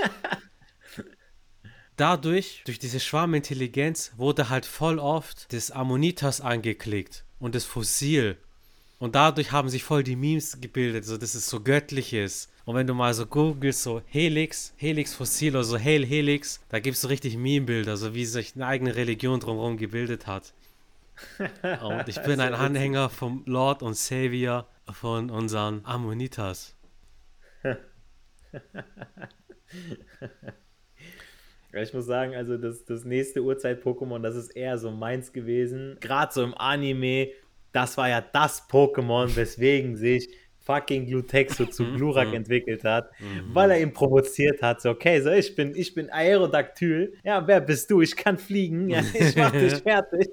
dadurch, 1.95 2.63
durch 2.65 2.79
diese 2.79 2.99
Schwarmintelligenz, 2.99 4.11
wurde 4.17 4.49
halt 4.49 4.65
voll 4.65 4.99
oft 4.99 5.53
das 5.53 5.71
Ammonitas 5.71 6.41
angeklickt 6.41 7.23
und 7.39 7.55
das 7.55 7.63
Fossil. 7.63 8.37
Und 9.03 9.15
dadurch 9.15 9.51
haben 9.51 9.67
sich 9.67 9.83
voll 9.83 10.01
die 10.01 10.15
Memes 10.15 10.61
gebildet, 10.61 11.03
so 11.03 11.17
dass 11.17 11.35
es 11.35 11.49
so 11.49 11.59
göttlich 11.59 12.13
ist. 12.13 12.49
Und 12.63 12.75
wenn 12.75 12.87
du 12.87 12.93
mal 12.93 13.13
so 13.13 13.25
googelst, 13.25 13.83
so 13.83 14.01
Helix, 14.05 14.73
Helix 14.77 15.13
Fossil 15.13 15.49
oder 15.49 15.65
so 15.65 15.77
Hail 15.77 16.05
Helix, 16.05 16.63
da 16.69 16.79
gibt 16.79 16.95
es 16.95 17.01
so 17.01 17.09
richtig 17.09 17.35
Meme-Bilder, 17.35 17.97
so 17.97 18.13
wie 18.13 18.23
sich 18.23 18.55
eine 18.55 18.65
eigene 18.65 18.95
Religion 18.95 19.41
drumherum 19.41 19.75
gebildet 19.75 20.25
hat. 20.25 20.53
Und 21.83 22.07
ich 22.07 22.21
bin 22.21 22.39
ein 22.39 22.53
Anhänger 22.53 23.09
vom 23.09 23.43
Lord 23.45 23.83
und 23.83 23.97
Savior 23.97 24.69
von 24.89 25.29
unseren 25.29 25.83
Ammonitas. 25.83 26.73
ich 31.73 31.93
muss 31.93 32.05
sagen, 32.05 32.35
also 32.35 32.55
das, 32.57 32.85
das 32.85 33.03
nächste 33.03 33.41
Urzeit-Pokémon, 33.41 34.21
das 34.21 34.37
ist 34.37 34.51
eher 34.51 34.77
so 34.77 34.91
meins 34.91 35.33
gewesen. 35.33 35.97
Gerade 35.99 36.31
so 36.31 36.41
im 36.41 36.53
Anime, 36.57 37.33
das 37.73 37.97
war 37.97 38.07
ja 38.07 38.21
das 38.21 38.69
Pokémon, 38.69 39.35
weswegen 39.35 39.97
sich 39.97 40.29
fucking 40.63 41.07
Glutexo 41.07 41.65
zu 41.65 41.83
mhm, 41.83 41.97
Glurak 41.97 42.29
mhm. 42.29 42.35
entwickelt 42.35 42.83
hat, 42.83 43.11
mhm. 43.19 43.53
weil 43.53 43.71
er 43.71 43.81
ihn 43.81 43.91
provoziert 43.91 44.61
hat. 44.61 44.81
So, 44.81 44.91
okay, 44.91 45.19
so 45.21 45.29
ich 45.29 45.55
bin, 45.55 45.75
ich 45.75 45.93
bin 45.93 46.09
Aerodactyl. 46.09 47.17
Ja, 47.23 47.45
wer 47.45 47.59
bist 47.59 47.91
du? 47.91 48.01
Ich 48.01 48.15
kann 48.15 48.37
fliegen. 48.37 48.89
Ja, 48.89 49.01
ich 49.13 49.35
mach 49.35 49.51
dich 49.51 49.75
fertig. 49.75 50.29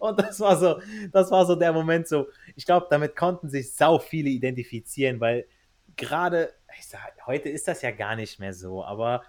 Und 0.00 0.18
das 0.18 0.40
war 0.40 0.56
so, 0.56 0.80
das 1.12 1.30
war 1.30 1.46
so 1.46 1.54
der 1.54 1.72
Moment 1.72 2.08
so. 2.08 2.26
Ich 2.56 2.66
glaube, 2.66 2.88
damit 2.90 3.14
konnten 3.14 3.48
sich 3.48 3.72
sau 3.72 4.00
viele 4.00 4.30
identifizieren, 4.30 5.20
weil 5.20 5.46
gerade, 5.96 6.52
heute 7.26 7.48
ist 7.48 7.68
das 7.68 7.82
ja 7.82 7.92
gar 7.92 8.16
nicht 8.16 8.40
mehr 8.40 8.52
so, 8.52 8.84
aber 8.84 9.22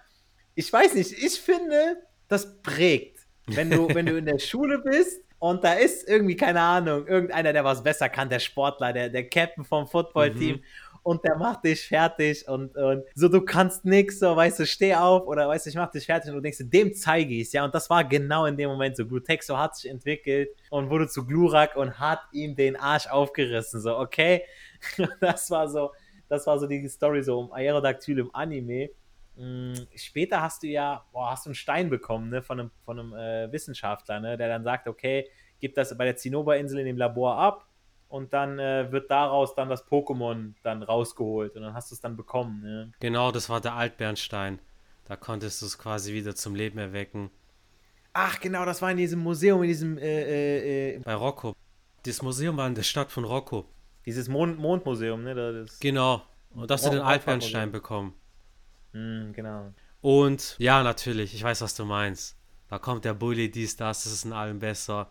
ich 0.56 0.72
weiß 0.72 0.94
nicht, 0.94 1.12
ich 1.12 1.40
finde, 1.40 2.02
das 2.26 2.60
prägt. 2.62 3.20
Wenn 3.46 3.70
du, 3.70 3.88
wenn 3.94 4.06
du 4.06 4.16
in 4.16 4.26
der 4.26 4.38
Schule 4.40 4.80
bist 4.80 5.22
und 5.40 5.64
da 5.64 5.72
ist 5.72 6.06
irgendwie, 6.06 6.36
keine 6.36 6.60
Ahnung, 6.60 7.06
irgendeiner, 7.06 7.54
der 7.54 7.64
was 7.64 7.82
besser 7.82 8.10
kann, 8.10 8.28
der 8.28 8.40
Sportler, 8.40 8.92
der, 8.92 9.08
der 9.08 9.26
Captain 9.26 9.64
vom 9.64 9.88
Footballteam. 9.88 10.56
Mhm. 10.56 10.62
Und 11.02 11.24
der 11.24 11.38
macht 11.38 11.64
dich 11.64 11.88
fertig 11.88 12.46
und, 12.46 12.76
und 12.76 13.04
so, 13.14 13.28
du 13.28 13.40
kannst 13.40 13.86
nix, 13.86 14.18
so, 14.18 14.36
weißt 14.36 14.58
du, 14.60 14.66
steh 14.66 14.94
auf 14.94 15.26
oder 15.26 15.48
weißt 15.48 15.64
du, 15.64 15.70
ich 15.70 15.76
mach 15.76 15.90
dich 15.90 16.04
fertig 16.04 16.28
und 16.28 16.36
du 16.36 16.42
denkst, 16.42 16.58
dem 16.60 16.92
zeige 16.92 17.34
ich 17.34 17.48
es, 17.48 17.52
ja. 17.54 17.64
Und 17.64 17.74
das 17.74 17.88
war 17.88 18.04
genau 18.04 18.44
in 18.44 18.58
dem 18.58 18.68
Moment 18.68 18.98
so. 18.98 19.06
Glutexo 19.06 19.56
hat 19.56 19.76
sich 19.76 19.90
entwickelt 19.90 20.50
und 20.68 20.90
wurde 20.90 21.08
zu 21.08 21.24
Glurak 21.24 21.74
und 21.74 21.98
hat 21.98 22.20
ihm 22.32 22.54
den 22.54 22.76
Arsch 22.76 23.06
aufgerissen, 23.06 23.80
so, 23.80 23.96
okay. 23.96 24.44
das 25.20 25.50
war 25.50 25.68
so, 25.68 25.90
das 26.28 26.46
war 26.46 26.58
so 26.58 26.66
die 26.66 26.86
Story 26.86 27.22
so 27.22 27.40
um 27.40 27.52
Aerodactyl 27.52 28.18
im 28.18 28.34
Anime. 28.34 28.90
Mm, 29.40 29.72
später 29.96 30.42
hast 30.42 30.62
du 30.62 30.66
ja, 30.66 31.06
boah, 31.12 31.30
hast 31.30 31.46
du 31.46 31.48
einen 31.48 31.54
Stein 31.54 31.88
bekommen, 31.88 32.28
ne, 32.28 32.42
von 32.42 32.60
einem, 32.60 32.70
von 32.84 32.98
einem 32.98 33.14
äh, 33.14 33.50
Wissenschaftler, 33.50 34.20
ne, 34.20 34.36
der 34.36 34.48
dann 34.48 34.64
sagt, 34.64 34.86
okay, 34.86 35.30
gib 35.60 35.74
das 35.74 35.96
bei 35.96 36.04
der 36.04 36.16
Zinnoberinsel 36.16 36.78
in 36.78 36.84
dem 36.84 36.98
Labor 36.98 37.38
ab 37.38 37.66
und 38.08 38.34
dann 38.34 38.58
äh, 38.58 38.92
wird 38.92 39.10
daraus 39.10 39.54
dann 39.54 39.70
das 39.70 39.86
Pokémon 39.86 40.52
dann 40.62 40.82
rausgeholt 40.82 41.56
und 41.56 41.62
dann 41.62 41.72
hast 41.72 41.90
du 41.90 41.94
es 41.94 42.02
dann 42.02 42.16
bekommen. 42.16 42.60
Ne? 42.60 42.92
Genau, 43.00 43.32
das 43.32 43.48
war 43.48 43.62
der 43.62 43.74
Altbernstein. 43.74 44.58
Da 45.06 45.16
konntest 45.16 45.62
du 45.62 45.66
es 45.66 45.78
quasi 45.78 46.12
wieder 46.12 46.34
zum 46.34 46.54
Leben 46.54 46.78
erwecken. 46.78 47.30
Ach, 48.12 48.38
genau, 48.40 48.66
das 48.66 48.82
war 48.82 48.90
in 48.90 48.98
diesem 48.98 49.20
Museum, 49.20 49.62
in 49.62 49.68
diesem. 49.68 49.96
Äh, 49.96 50.02
äh, 50.02 50.96
äh 50.96 50.98
Bei 50.98 51.14
Rocco. 51.14 51.54
Das 52.04 52.20
Museum 52.20 52.56
war 52.58 52.66
in 52.66 52.74
der 52.74 52.82
Stadt 52.82 53.10
von 53.10 53.24
Rocco. 53.24 53.64
Dieses 54.04 54.28
Mond 54.28 54.58
Mondmuseum, 54.58 55.22
ne? 55.22 55.34
Das 55.34 55.78
genau. 55.80 56.22
Und 56.50 56.70
da 56.70 56.74
hast 56.74 56.86
du 56.86 56.90
den 56.90 57.00
Altbernstein 57.00 57.72
bekommen. 57.72 58.14
Mm, 58.92 59.32
genau. 59.32 59.72
Und 60.00 60.56
ja, 60.58 60.82
natürlich, 60.82 61.34
ich 61.34 61.42
weiß, 61.42 61.60
was 61.60 61.74
du 61.74 61.84
meinst. 61.84 62.36
Da 62.68 62.78
kommt 62.78 63.04
der 63.04 63.14
Bully, 63.14 63.50
dies, 63.50 63.76
das, 63.76 64.04
das 64.04 64.12
ist 64.12 64.24
in 64.24 64.32
allem 64.32 64.60
besser. 64.60 65.10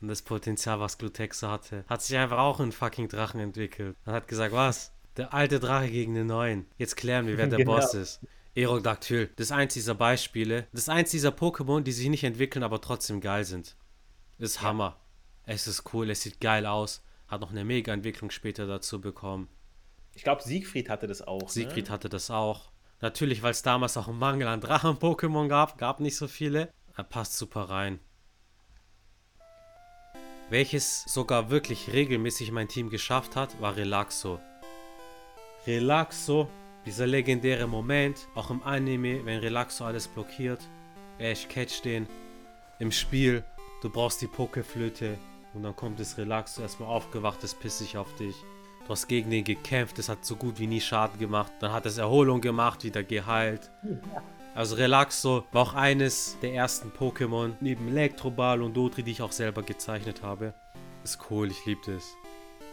Und 0.00 0.08
das 0.08 0.22
Potenzial, 0.22 0.80
was 0.80 0.98
Glutexo 0.98 1.48
hatte, 1.48 1.84
hat 1.88 2.02
sich 2.02 2.16
einfach 2.16 2.38
auch 2.38 2.60
in 2.60 2.72
fucking 2.72 3.08
Drachen 3.08 3.40
entwickelt. 3.40 3.96
Man 4.04 4.14
hat 4.14 4.28
gesagt, 4.28 4.54
was? 4.54 4.92
Der 5.16 5.32
alte 5.32 5.60
Drache 5.60 5.90
gegen 5.90 6.14
den 6.14 6.26
neuen. 6.26 6.66
Jetzt 6.78 6.96
klären 6.96 7.26
wir, 7.26 7.38
wer 7.38 7.46
der 7.46 7.58
genau. 7.60 7.76
Boss 7.76 7.94
ist. 7.94 8.20
Aerodactyl. 8.56 9.30
Das 9.36 9.46
ist 9.46 9.52
eins 9.52 9.74
dieser 9.74 9.94
Beispiele. 9.94 10.66
Das 10.72 10.82
ist 10.82 10.88
eins 10.88 11.10
dieser 11.10 11.30
Pokémon, 11.30 11.80
die 11.80 11.92
sich 11.92 12.08
nicht 12.08 12.24
entwickeln, 12.24 12.62
aber 12.62 12.80
trotzdem 12.80 13.20
geil 13.20 13.44
sind. 13.44 13.76
Ist. 14.38 14.62
Hammer. 14.62 15.00
Es 15.46 15.66
ist 15.66 15.92
cool, 15.92 16.10
es 16.10 16.22
sieht 16.22 16.40
geil 16.40 16.66
aus. 16.66 17.02
Hat 17.28 17.40
noch 17.40 17.50
eine 17.50 17.64
Mega-Entwicklung 17.64 18.30
später 18.30 18.66
dazu 18.66 19.00
bekommen. 19.00 19.48
Ich 20.14 20.22
glaube, 20.22 20.42
Siegfried 20.42 20.88
hatte 20.88 21.06
das 21.06 21.22
auch. 21.22 21.48
Siegfried 21.48 21.86
ne? 21.86 21.92
hatte 21.92 22.08
das 22.08 22.30
auch. 22.30 22.70
Natürlich, 23.00 23.42
weil 23.42 23.50
es 23.50 23.62
damals 23.62 23.96
auch 23.96 24.08
einen 24.08 24.18
Mangel 24.18 24.48
an 24.48 24.60
Drachen-Pokémon 24.60 25.48
gab, 25.48 25.78
gab 25.78 26.00
nicht 26.00 26.16
so 26.16 26.28
viele. 26.28 26.72
Er 26.96 27.04
passt 27.04 27.36
super 27.36 27.68
rein. 27.68 28.00
Welches 30.50 31.04
sogar 31.04 31.50
wirklich 31.50 31.92
regelmäßig 31.92 32.52
mein 32.52 32.68
Team 32.68 32.90
geschafft 32.90 33.34
hat, 33.34 33.60
war 33.60 33.76
Relaxo. 33.76 34.38
Relaxo, 35.66 36.48
dieser 36.86 37.06
legendäre 37.06 37.66
Moment, 37.66 38.28
auch 38.34 38.50
im 38.50 38.62
Anime, 38.62 39.24
wenn 39.24 39.40
Relaxo 39.40 39.84
alles 39.84 40.06
blockiert. 40.06 40.60
Ash 41.18 41.48
catcht 41.48 41.84
den. 41.84 42.06
Im 42.78 42.92
Spiel, 42.92 43.42
du 43.82 43.90
brauchst 43.90 44.20
die 44.20 44.26
Pokeflöte 44.26 45.16
und 45.54 45.62
dann 45.62 45.74
kommt 45.74 45.98
das 45.98 46.18
Relaxo 46.18 46.60
erstmal 46.60 46.90
aufgewacht, 46.90 47.42
das 47.42 47.54
pisst 47.54 47.78
sich 47.78 47.96
auf 47.96 48.14
dich. 48.16 48.36
Du 48.84 48.90
hast 48.90 49.08
gegen 49.08 49.30
den 49.30 49.44
gekämpft, 49.44 49.98
das 49.98 50.10
hat 50.10 50.24
so 50.24 50.36
gut 50.36 50.58
wie 50.58 50.66
nie 50.66 50.80
Schaden 50.80 51.18
gemacht. 51.18 51.52
Dann 51.60 51.72
hat 51.72 51.86
es 51.86 51.96
Erholung 51.96 52.42
gemacht, 52.42 52.84
wieder 52.84 53.02
geheilt. 53.02 53.70
Also 54.54 54.76
Relaxo 54.76 55.44
war 55.52 55.62
auch 55.62 55.74
eines 55.74 56.38
der 56.42 56.52
ersten 56.52 56.90
Pokémon, 56.90 57.52
neben 57.60 57.88
Elektroball 57.88 58.62
und 58.62 58.76
Dotri, 58.76 59.02
die 59.02 59.12
ich 59.12 59.22
auch 59.22 59.32
selber 59.32 59.62
gezeichnet 59.62 60.22
habe. 60.22 60.52
Ist 61.02 61.18
cool, 61.30 61.50
ich 61.50 61.64
liebe 61.64 61.80
das. 61.86 62.14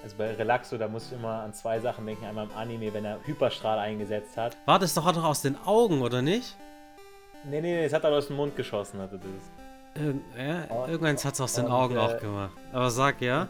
Also 0.04 0.18
bei 0.18 0.34
Relaxo, 0.34 0.78
da 0.78 0.88
muss 0.88 1.08
ich 1.08 1.14
immer 1.14 1.44
an 1.44 1.54
zwei 1.54 1.80
Sachen 1.80 2.06
denken. 2.06 2.26
Einmal 2.26 2.46
im 2.46 2.56
Anime, 2.58 2.94
wenn 2.94 3.06
er 3.06 3.20
Hyperstrahl 3.26 3.80
eingesetzt 3.80 4.36
hat. 4.36 4.58
War 4.66 4.80
das 4.80 4.94
doch 4.94 5.06
auch 5.06 5.24
aus 5.24 5.42
den 5.42 5.56
Augen, 5.64 6.02
oder 6.02 6.22
nicht? 6.22 6.58
Nee, 7.46 7.62
nee, 7.62 7.74
nee, 7.74 7.86
es 7.86 7.94
hat 7.94 8.04
er 8.04 8.12
aus 8.12 8.28
dem 8.28 8.36
Mund 8.36 8.56
geschossen, 8.56 9.00
hatte 9.00 9.18
das. 9.18 10.04
Irgend, 10.04 10.24
ja, 10.38 10.88
irgendeins 10.88 11.26
hat 11.26 11.36
es 11.36 11.42
aus 11.42 11.54
den 11.54 11.68
Augen 11.68 11.96
äh, 11.96 12.00
auch 12.00 12.18
gemacht. 12.20 12.52
Aber 12.72 12.90
sag 12.90 13.22
ja. 13.22 13.48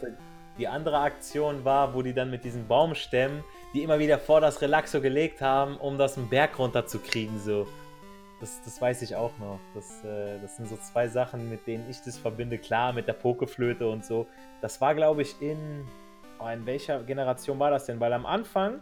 Die 0.57 0.67
andere 0.67 0.99
Aktion 0.99 1.63
war, 1.63 1.93
wo 1.93 2.01
die 2.01 2.13
dann 2.13 2.29
mit 2.29 2.43
diesen 2.43 2.67
Baumstämmen, 2.67 3.43
die 3.73 3.83
immer 3.83 3.99
wieder 3.99 4.19
vor 4.19 4.41
das 4.41 4.61
Relaxo 4.61 5.01
gelegt 5.01 5.41
haben, 5.41 5.77
um 5.77 5.97
das 5.97 6.17
einen 6.17 6.29
Berg 6.29 6.59
runter 6.59 6.85
zu 6.85 6.99
kriegen, 6.99 7.39
so. 7.39 7.67
Das, 8.41 8.59
das 8.63 8.81
weiß 8.81 9.03
ich 9.03 9.15
auch 9.15 9.37
noch. 9.37 9.59
Das, 9.75 10.03
äh, 10.03 10.39
das 10.41 10.57
sind 10.57 10.67
so 10.67 10.75
zwei 10.77 11.07
Sachen, 11.07 11.47
mit 11.47 11.67
denen 11.67 11.87
ich 11.89 12.01
das 12.01 12.17
verbinde. 12.17 12.57
Klar, 12.57 12.91
mit 12.91 13.07
der 13.07 13.13
Pokeflöte 13.13 13.87
und 13.87 14.03
so. 14.03 14.25
Das 14.61 14.81
war, 14.81 14.95
glaube 14.95 15.21
ich, 15.21 15.39
in. 15.41 15.87
Oh, 16.39 16.47
in 16.47 16.65
welcher 16.65 17.03
Generation 17.03 17.59
war 17.59 17.69
das 17.69 17.85
denn? 17.85 17.99
Weil 17.99 18.13
am 18.13 18.25
Anfang, 18.25 18.81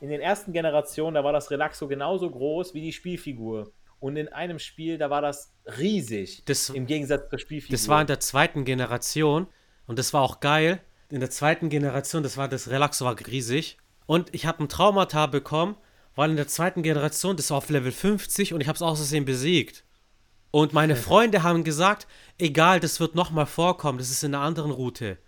in 0.00 0.08
den 0.08 0.22
ersten 0.22 0.54
Generationen, 0.54 1.14
da 1.14 1.24
war 1.24 1.34
das 1.34 1.50
Relaxo 1.50 1.86
genauso 1.88 2.30
groß 2.30 2.72
wie 2.72 2.80
die 2.80 2.92
Spielfigur. 2.92 3.70
Und 4.00 4.16
in 4.16 4.28
einem 4.28 4.58
Spiel, 4.58 4.96
da 4.96 5.10
war 5.10 5.20
das 5.20 5.54
riesig. 5.78 6.42
Das, 6.46 6.70
Im 6.70 6.86
Gegensatz 6.86 7.28
zur 7.28 7.38
Spielfigur. 7.38 7.72
Das 7.74 7.88
war 7.88 8.00
in 8.00 8.06
der 8.06 8.20
zweiten 8.20 8.64
Generation. 8.64 9.46
Und 9.86 9.98
das 9.98 10.14
war 10.14 10.22
auch 10.22 10.40
geil, 10.40 10.80
in 11.10 11.20
der 11.20 11.30
zweiten 11.30 11.68
Generation, 11.68 12.22
das 12.22 12.36
war 12.36 12.48
das 12.48 12.68
Relaxo 12.68 13.04
war 13.04 13.16
riesig. 13.26 13.78
Und 14.06 14.34
ich 14.34 14.46
habe 14.46 14.64
ein 14.64 14.68
Traumata 14.68 15.26
bekommen, 15.26 15.76
weil 16.14 16.30
in 16.30 16.36
der 16.36 16.48
zweiten 16.48 16.82
Generation, 16.82 17.36
das 17.36 17.50
war 17.50 17.58
auf 17.58 17.68
Level 17.68 17.92
50 17.92 18.54
und 18.54 18.60
ich 18.60 18.68
habe 18.68 18.76
es 18.76 18.82
aus 18.82 18.98
Versehen 18.98 19.24
besiegt. 19.24 19.84
Und 20.50 20.72
meine 20.72 20.96
Freunde 20.96 21.42
haben 21.42 21.64
gesagt, 21.64 22.06
egal, 22.38 22.80
das 22.80 23.00
wird 23.00 23.14
nochmal 23.14 23.46
vorkommen, 23.46 23.98
das 23.98 24.10
ist 24.10 24.24
in 24.24 24.34
einer 24.34 24.44
anderen 24.44 24.70
Route. 24.70 25.18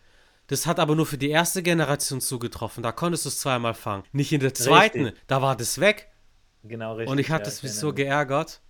Das 0.47 0.67
hat 0.67 0.81
aber 0.81 0.97
nur 0.97 1.05
für 1.05 1.19
die 1.19 1.29
erste 1.29 1.63
Generation 1.63 2.23
zugetroffen, 2.23 2.83
da 2.83 2.93
konntest 2.93 3.27
du 3.27 3.29
es 3.29 3.39
zweimal 3.39 3.75
fangen. 3.75 4.05
Nicht 4.13 4.33
in 4.33 4.41
der 4.41 4.55
zweiten, 4.55 5.07
richtig. 5.07 5.23
da 5.27 5.43
war 5.43 5.55
das 5.57 5.81
weg. 5.81 6.09
Genau, 6.65 6.95
richtig. 6.95 7.13
Und 7.13 7.19
ich 7.19 7.31
hatte 7.31 7.49
es 7.49 7.61
ja, 7.61 7.69
so 7.69 7.93
geärgert. 7.93 8.63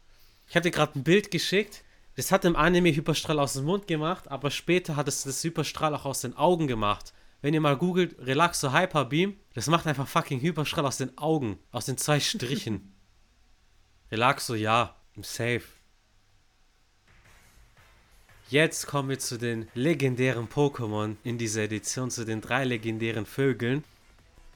Ich 0.49 0.57
habe 0.57 0.65
dir 0.65 0.73
gerade 0.73 0.99
ein 0.99 1.05
Bild 1.05 1.31
geschickt. 1.31 1.85
Das 2.19 2.33
hat 2.33 2.45
im 2.45 2.57
Anime 2.57 2.93
Hyperstrahl 2.93 3.39
aus 3.39 3.53
dem 3.53 3.67
Mund 3.67 3.87
gemacht, 3.87 4.29
aber 4.29 4.51
später 4.51 4.97
hat 4.97 5.07
es 5.07 5.23
das 5.23 5.45
Hyperstrahl 5.45 5.95
auch 5.95 6.05
aus 6.05 6.23
den 6.23 6.37
Augen 6.37 6.67
gemacht. 6.67 7.13
Wenn 7.43 7.55
ihr 7.55 7.61
mal 7.61 7.77
googelt, 7.77 8.19
Relaxo 8.19 8.73
Hyper 8.73 9.05
Beam, 9.05 9.37
das 9.55 9.69
macht 9.69 9.87
einfach 9.87 10.09
fucking 10.09 10.41
Hyperstrahl 10.41 10.85
aus 10.85 10.97
den 10.97 11.17
Augen, 11.17 11.61
aus 11.71 11.85
den 11.85 11.97
zwei 11.97 12.19
Strichen. 12.19 12.93
Relaxo, 14.11 14.57
ja, 14.57 14.97
im 15.15 15.23
Safe. 15.23 15.63
Jetzt 18.49 18.89
kommen 18.89 19.11
wir 19.11 19.21
zu 19.21 19.39
den 19.39 19.69
legendären 19.75 20.49
Pokémon 20.49 21.15
in 21.23 21.39
dieser 21.39 21.63
Edition, 21.63 22.11
zu 22.11 22.25
den 22.25 22.41
drei 22.41 22.65
legendären 22.65 23.27
Vögeln. 23.27 23.85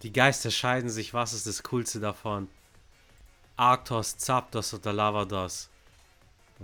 Die 0.03 0.12
Geister 0.12 0.51
scheiden 0.51 0.90
sich, 0.90 1.14
was 1.14 1.33
ist 1.33 1.46
das 1.46 1.62
Coolste 1.62 2.01
davon? 2.01 2.48
Arctos, 3.55 4.18
Zapdos 4.18 4.75
oder 4.75 4.92
Lavados? 4.92 5.68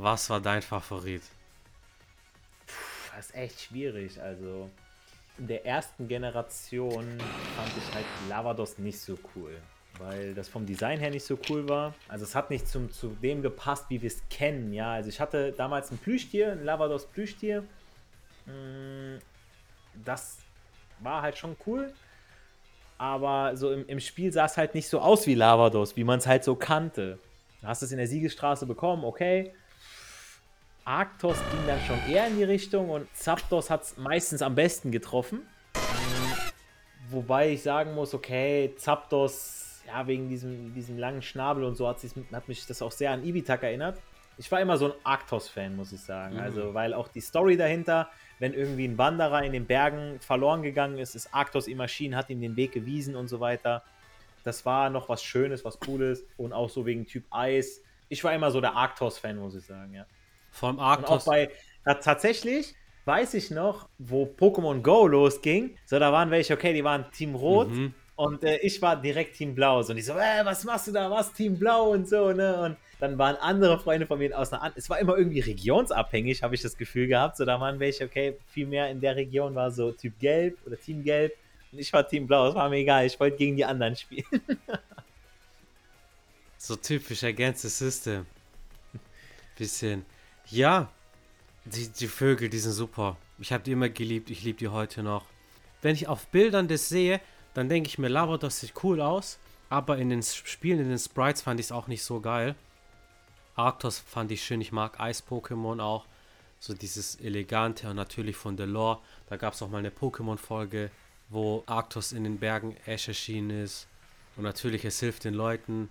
Was 0.00 0.30
war 0.30 0.40
dein 0.40 0.62
Favorit? 0.62 1.22
Puh, 2.66 3.16
das 3.16 3.26
ist 3.26 3.34
echt 3.34 3.60
schwierig. 3.60 4.20
Also 4.20 4.70
in 5.38 5.46
der 5.46 5.66
ersten 5.66 6.08
Generation 6.08 7.04
fand 7.56 7.72
ich 7.76 7.94
halt 7.94 8.06
Lavados 8.28 8.78
nicht 8.78 9.00
so 9.00 9.18
cool 9.34 9.60
weil 9.98 10.34
das 10.34 10.48
vom 10.48 10.66
Design 10.66 10.98
her 10.98 11.10
nicht 11.10 11.24
so 11.24 11.38
cool 11.48 11.68
war. 11.68 11.94
Also 12.08 12.24
es 12.24 12.34
hat 12.34 12.50
nicht 12.50 12.68
zum, 12.68 12.90
zu 12.90 13.08
dem 13.22 13.42
gepasst, 13.42 13.86
wie 13.88 14.00
wir 14.00 14.08
es 14.08 14.22
kennen, 14.30 14.72
ja. 14.72 14.92
Also 14.92 15.08
ich 15.08 15.20
hatte 15.20 15.52
damals 15.52 15.90
ein 15.90 15.98
Plüschtier, 15.98 16.52
ein 16.52 16.64
Lavados 16.64 17.06
Plüschtier. 17.06 17.62
Mm, 18.46 19.18
das 20.04 20.38
war 21.00 21.22
halt 21.22 21.36
schon 21.36 21.56
cool. 21.66 21.92
Aber 22.96 23.56
so 23.56 23.72
im, 23.72 23.86
im 23.86 24.00
Spiel 24.00 24.32
sah 24.32 24.46
es 24.46 24.56
halt 24.56 24.74
nicht 24.74 24.88
so 24.88 25.00
aus 25.00 25.26
wie 25.26 25.34
Lavados, 25.34 25.96
wie 25.96 26.04
man 26.04 26.18
es 26.18 26.26
halt 26.26 26.44
so 26.44 26.54
kannte. 26.54 27.18
Du 27.60 27.66
hast 27.66 27.82
es 27.82 27.92
in 27.92 27.98
der 27.98 28.06
Siegesstraße 28.06 28.66
bekommen, 28.66 29.04
okay. 29.04 29.52
Arctos 30.88 31.36
ging 31.50 31.66
dann 31.66 31.78
schon 31.82 31.98
eher 32.10 32.28
in 32.28 32.38
die 32.38 32.44
Richtung 32.44 32.88
und 32.88 33.14
Zapdos 33.14 33.68
hat 33.68 33.82
es 33.82 33.98
meistens 33.98 34.40
am 34.40 34.54
besten 34.54 34.90
getroffen. 34.90 35.46
Wobei 37.10 37.50
ich 37.50 37.62
sagen 37.62 37.94
muss, 37.94 38.14
okay, 38.14 38.72
Zapdos 38.78 39.82
ja, 39.86 40.06
wegen 40.06 40.30
diesem, 40.30 40.72
diesem 40.72 40.96
langen 40.96 41.20
Schnabel 41.20 41.64
und 41.64 41.74
so 41.74 41.86
hat, 41.86 41.98
hat 42.32 42.48
mich 42.48 42.66
das 42.66 42.80
auch 42.80 42.90
sehr 42.90 43.10
an 43.10 43.22
Ibitak 43.22 43.64
erinnert. 43.64 44.00
Ich 44.38 44.50
war 44.50 44.62
immer 44.62 44.78
so 44.78 44.86
ein 44.86 44.92
Arctos-Fan, 45.04 45.76
muss 45.76 45.92
ich 45.92 46.00
sagen. 46.00 46.36
Mhm. 46.36 46.40
Also, 46.40 46.72
weil 46.72 46.94
auch 46.94 47.08
die 47.08 47.20
Story 47.20 47.58
dahinter, 47.58 48.08
wenn 48.38 48.54
irgendwie 48.54 48.88
ein 48.88 48.96
Wanderer 48.96 49.42
in 49.42 49.52
den 49.52 49.66
Bergen 49.66 50.18
verloren 50.20 50.62
gegangen 50.62 50.96
ist, 50.96 51.14
ist 51.14 51.34
Arctos 51.34 51.66
im 51.66 51.76
Maschinen, 51.76 52.16
hat 52.16 52.30
ihm 52.30 52.40
den 52.40 52.56
Weg 52.56 52.72
gewiesen 52.72 53.14
und 53.14 53.28
so 53.28 53.40
weiter. 53.40 53.82
Das 54.42 54.64
war 54.64 54.88
noch 54.88 55.10
was 55.10 55.22
Schönes, 55.22 55.66
was 55.66 55.80
Cooles 55.80 56.24
und 56.38 56.54
auch 56.54 56.70
so 56.70 56.86
wegen 56.86 57.06
Typ 57.06 57.24
Eis. 57.30 57.82
Ich 58.08 58.24
war 58.24 58.32
immer 58.32 58.50
so 58.50 58.62
der 58.62 58.72
Arctos-Fan, 58.72 59.36
muss 59.36 59.54
ich 59.54 59.66
sagen, 59.66 59.92
ja. 59.92 60.06
Vom 60.50 60.78
Arctos. 60.78 61.10
Und 61.10 61.18
auch 61.18 61.24
bei, 61.24 61.50
tatsächlich 61.84 62.74
weiß 63.04 63.34
ich 63.34 63.50
noch, 63.50 63.88
wo 63.98 64.24
Pokémon 64.24 64.82
Go 64.82 65.06
losging. 65.06 65.76
So, 65.86 65.98
da 65.98 66.12
waren 66.12 66.30
welche, 66.30 66.54
okay, 66.54 66.74
die 66.74 66.84
waren 66.84 67.10
Team 67.10 67.34
Rot. 67.34 67.70
Mhm. 67.70 67.94
Und 68.16 68.42
äh, 68.42 68.58
ich 68.58 68.82
war 68.82 69.00
direkt 69.00 69.36
Team 69.36 69.54
Blau. 69.54 69.80
So, 69.82 69.92
und 69.92 69.98
ich 69.98 70.04
so, 70.04 70.12
äh, 70.12 70.44
was 70.44 70.64
machst 70.64 70.88
du 70.88 70.92
da? 70.92 71.08
Was 71.08 71.32
Team 71.32 71.56
Blau 71.56 71.92
und 71.92 72.08
so, 72.08 72.32
ne? 72.32 72.60
Und 72.60 72.76
dann 72.98 73.16
waren 73.16 73.36
andere 73.36 73.78
Freunde 73.78 74.06
von 74.06 74.18
mir 74.18 74.36
aus 74.36 74.52
einer 74.52 74.72
Es 74.74 74.90
war 74.90 74.98
immer 74.98 75.16
irgendwie 75.16 75.38
regionsabhängig, 75.38 76.42
habe 76.42 76.54
ich 76.54 76.62
das 76.62 76.76
Gefühl 76.76 77.06
gehabt. 77.06 77.36
So, 77.36 77.44
da 77.44 77.60
waren 77.60 77.78
welche, 77.78 78.04
okay, 78.04 78.36
viel 78.48 78.66
mehr 78.66 78.90
in 78.90 79.00
der 79.00 79.14
Region 79.14 79.54
war 79.54 79.70
so 79.70 79.92
Typ 79.92 80.18
Gelb 80.18 80.58
oder 80.66 80.76
Team 80.76 81.04
Gelb. 81.04 81.32
Und 81.70 81.78
ich 81.78 81.92
war 81.92 82.06
Team 82.06 82.26
Blau, 82.26 82.48
es 82.48 82.54
war 82.56 82.68
mir 82.68 82.78
egal. 82.78 83.06
Ich 83.06 83.18
wollte 83.20 83.36
gegen 83.36 83.56
die 83.56 83.64
anderen 83.64 83.94
spielen. 83.94 84.26
so 86.58 86.76
typisch 86.76 87.22
ergänztes 87.22 87.78
System. 87.78 88.26
Bisschen. 89.56 90.04
Ja, 90.50 90.90
die, 91.66 91.88
die 91.88 92.08
Vögel, 92.08 92.48
die 92.48 92.58
sind 92.58 92.72
super. 92.72 93.16
Ich 93.38 93.52
habe 93.52 93.62
die 93.62 93.72
immer 93.72 93.88
geliebt, 93.88 94.30
ich 94.30 94.42
liebe 94.42 94.58
die 94.58 94.68
heute 94.68 95.02
noch. 95.02 95.26
Wenn 95.82 95.94
ich 95.94 96.08
auf 96.08 96.26
Bildern 96.28 96.68
das 96.68 96.88
sehe, 96.88 97.20
dann 97.54 97.68
denke 97.68 97.88
ich 97.88 97.98
mir, 97.98 98.08
Lavados 98.08 98.60
sieht 98.60 98.72
cool 98.82 99.00
aus, 99.00 99.38
aber 99.68 99.98
in 99.98 100.08
den 100.08 100.22
Spielen, 100.22 100.80
in 100.80 100.88
den 100.88 100.98
Sprites 100.98 101.42
fand 101.42 101.60
ich 101.60 101.66
es 101.66 101.72
auch 101.72 101.86
nicht 101.86 102.02
so 102.02 102.20
geil. 102.20 102.54
Arctos 103.56 103.98
fand 103.98 104.30
ich 104.30 104.42
schön, 104.42 104.60
ich 104.60 104.72
mag 104.72 105.00
Eis-Pokémon 105.00 105.80
auch. 105.80 106.06
So 106.60 106.74
dieses 106.74 107.16
elegante 107.16 107.88
und 107.90 107.96
natürlich 107.96 108.36
von 108.36 108.56
der 108.56 108.66
Lore. 108.66 109.00
Da 109.28 109.36
gab 109.36 109.54
es 109.54 109.62
auch 109.62 109.68
mal 109.68 109.78
eine 109.78 109.90
Pokémon-Folge, 109.90 110.90
wo 111.28 111.62
Arctos 111.66 112.12
in 112.12 112.24
den 112.24 112.38
Bergen 112.38 112.76
Ash 112.86 113.08
erschienen 113.08 113.50
ist. 113.50 113.86
Und 114.36 114.44
natürlich, 114.44 114.84
es 114.84 114.98
hilft 114.98 115.24
den 115.24 115.34
Leuten. 115.34 115.88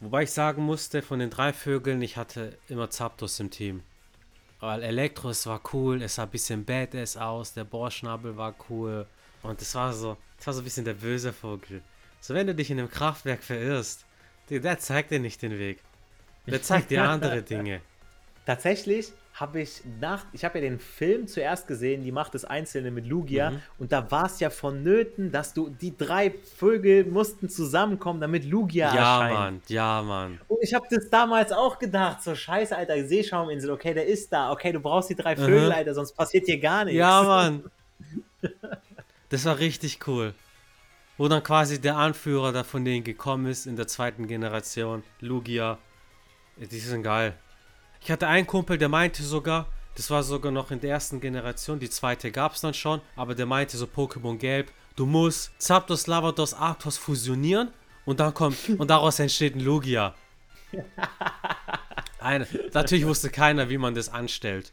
Wobei 0.00 0.24
ich 0.24 0.30
sagen 0.30 0.62
musste, 0.62 1.00
von 1.00 1.18
den 1.18 1.30
drei 1.30 1.52
Vögeln, 1.52 2.02
ich 2.02 2.16
hatte 2.16 2.58
immer 2.68 2.90
Zapdos 2.90 3.40
im 3.40 3.50
Team. 3.50 3.82
Weil 4.60 4.82
Elektros 4.82 5.46
war 5.46 5.60
cool, 5.72 6.02
es 6.02 6.16
sah 6.16 6.24
ein 6.24 6.30
bisschen 6.30 6.64
badass 6.64 7.16
aus, 7.16 7.54
der 7.54 7.64
Bohrschnabel 7.64 8.36
war 8.36 8.54
cool. 8.68 9.06
Und 9.42 9.60
das 9.60 9.74
war 9.74 9.92
so, 9.92 10.16
das 10.36 10.46
war 10.46 10.54
so 10.54 10.60
ein 10.60 10.64
bisschen 10.64 10.84
der 10.84 10.94
böse 10.94 11.32
Vogel. 11.32 11.82
So, 12.20 12.34
wenn 12.34 12.46
du 12.46 12.54
dich 12.54 12.70
in 12.70 12.78
einem 12.78 12.90
Kraftwerk 12.90 13.42
verirrst, 13.42 14.04
der 14.50 14.78
zeigt 14.78 15.10
dir 15.10 15.20
nicht 15.20 15.42
den 15.42 15.58
Weg. 15.58 15.80
Der 16.46 16.62
zeigt 16.62 16.90
dir 16.90 17.08
andere 17.08 17.42
Dinge. 17.42 17.80
Tatsächlich 18.46 19.12
habe 19.34 19.60
ich 19.60 19.82
nach, 20.00 20.24
ich 20.32 20.44
habe 20.44 20.58
ja 20.58 20.62
den 20.62 20.78
Film 20.78 21.26
zuerst 21.26 21.66
gesehen, 21.66 22.02
die 22.04 22.12
Macht 22.12 22.32
des 22.32 22.44
Einzelnen 22.44 22.94
mit 22.94 23.06
Lugia, 23.06 23.50
mhm. 23.50 23.62
und 23.78 23.92
da 23.92 24.10
war 24.10 24.26
es 24.26 24.40
ja 24.40 24.48
vonnöten, 24.50 25.30
dass 25.30 25.52
du, 25.52 25.68
die 25.68 25.94
drei 25.94 26.32
Vögel 26.56 27.04
mussten 27.04 27.50
zusammenkommen, 27.50 28.20
damit 28.20 28.44
Lugia 28.44 28.94
ja, 28.94 29.24
erscheint. 29.24 29.68
Ja, 29.68 30.02
Mann, 30.02 30.30
ja, 30.30 30.30
Mann. 30.30 30.40
Und 30.48 30.58
ich 30.62 30.72
habe 30.72 30.86
das 30.88 31.10
damals 31.10 31.52
auch 31.52 31.78
gedacht, 31.78 32.22
so 32.22 32.34
scheiße, 32.34 32.74
Alter, 32.74 33.04
Seeschauminsel, 33.04 33.70
okay, 33.70 33.92
der 33.92 34.06
ist 34.06 34.32
da, 34.32 34.52
okay, 34.52 34.72
du 34.72 34.80
brauchst 34.80 35.10
die 35.10 35.16
drei 35.16 35.36
Vögel, 35.36 35.66
mhm. 35.66 35.72
Alter, 35.72 35.92
sonst 35.92 36.12
passiert 36.12 36.46
hier 36.46 36.60
gar 36.60 36.84
nichts. 36.84 36.98
Ja, 36.98 37.22
Mann. 37.24 37.64
Das 39.28 39.44
war 39.44 39.58
richtig 39.58 40.06
cool. 40.06 40.34
Wo 41.18 41.28
dann 41.28 41.42
quasi 41.42 41.80
der 41.80 41.96
Anführer 41.96 42.52
da 42.52 42.62
von 42.62 42.84
denen 42.84 43.02
gekommen 43.02 43.46
ist 43.46 43.66
in 43.66 43.76
der 43.76 43.88
zweiten 43.88 44.28
Generation, 44.28 45.02
Lugia. 45.20 45.78
Die 46.56 46.78
sind 46.78 47.02
geil. 47.02 47.34
Ich 48.06 48.12
hatte 48.12 48.28
einen 48.28 48.46
Kumpel, 48.46 48.78
der 48.78 48.88
meinte 48.88 49.24
sogar, 49.24 49.66
das 49.96 50.12
war 50.12 50.22
sogar 50.22 50.52
noch 50.52 50.70
in 50.70 50.78
der 50.78 50.90
ersten 50.90 51.20
Generation, 51.20 51.80
die 51.80 51.90
zweite 51.90 52.30
gab 52.30 52.52
es 52.52 52.60
dann 52.60 52.72
schon, 52.72 53.00
aber 53.16 53.34
der 53.34 53.46
meinte 53.46 53.76
so 53.76 53.86
Pokémon 53.86 54.38
Gelb, 54.38 54.70
du 54.94 55.06
musst 55.06 55.50
Zapdos, 55.60 56.06
Lavados, 56.06 56.54
Arctos 56.54 56.98
fusionieren 56.98 57.72
und 58.04 58.20
dann 58.20 58.32
kommt, 58.32 58.56
und 58.78 58.88
daraus 58.90 59.18
entsteht 59.18 59.56
ein 59.56 59.60
Lugia. 59.60 60.14
Eine, 62.20 62.46
natürlich 62.72 63.04
wusste 63.04 63.28
keiner, 63.28 63.70
wie 63.70 63.76
man 63.76 63.96
das 63.96 64.08
anstellt. 64.08 64.72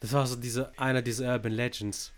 Das 0.00 0.12
war 0.12 0.26
so 0.26 0.36
diese, 0.36 0.70
einer 0.78 1.00
dieser 1.00 1.32
Urban 1.32 1.52
Legends. 1.52 2.12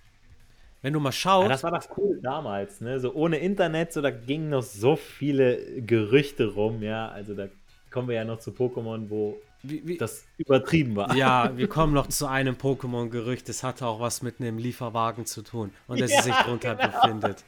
Wenn 0.83 0.93
du 0.93 0.99
mal 0.99 1.13
schaust. 1.13 1.45
Ja, 1.45 1.49
das 1.51 1.63
war 1.63 1.71
das 1.71 1.89
Coole 1.89 2.21
damals, 2.21 2.81
ne? 2.81 2.99
So 2.99 3.15
ohne 3.15 3.39
Internet, 3.39 3.93
so 3.93 4.03
da 4.03 4.11
gingen 4.11 4.51
noch 4.51 4.65
so 4.65 4.97
viele 4.97 5.83
Gerüchte 5.83 6.47
rum, 6.47 6.83
ja. 6.83 7.09
Also 7.11 7.35
da 7.35 7.47
kommen 7.91 8.09
wir 8.09 8.17
ja 8.17 8.25
noch 8.25 8.39
zu 8.39 8.51
Pokémon, 8.51 9.09
wo 9.09 9.41
wie, 9.63 9.87
wie, 9.87 9.97
das 9.97 10.25
übertrieben 10.39 10.97
war. 10.97 11.15
Ja, 11.17 11.51
wir 11.57 11.69
kommen 11.69 11.93
noch 11.93 12.09
zu 12.09 12.27
einem 12.27 12.55
Pokémon-Gerücht. 12.57 13.49
Das 13.49 13.63
hatte 13.63 13.87
auch 13.87 14.01
was 14.01 14.23
mit 14.23 14.41
einem 14.41 14.59
Lieferwagen 14.59 15.27
zu 15.27 15.43
tun 15.43 15.73
und 15.89 16.01
dass 16.01 16.13
ja, 16.13 16.23
sich 16.23 16.35
drunter 16.35 16.77
genau. 16.77 17.01
befindet. 17.01 17.45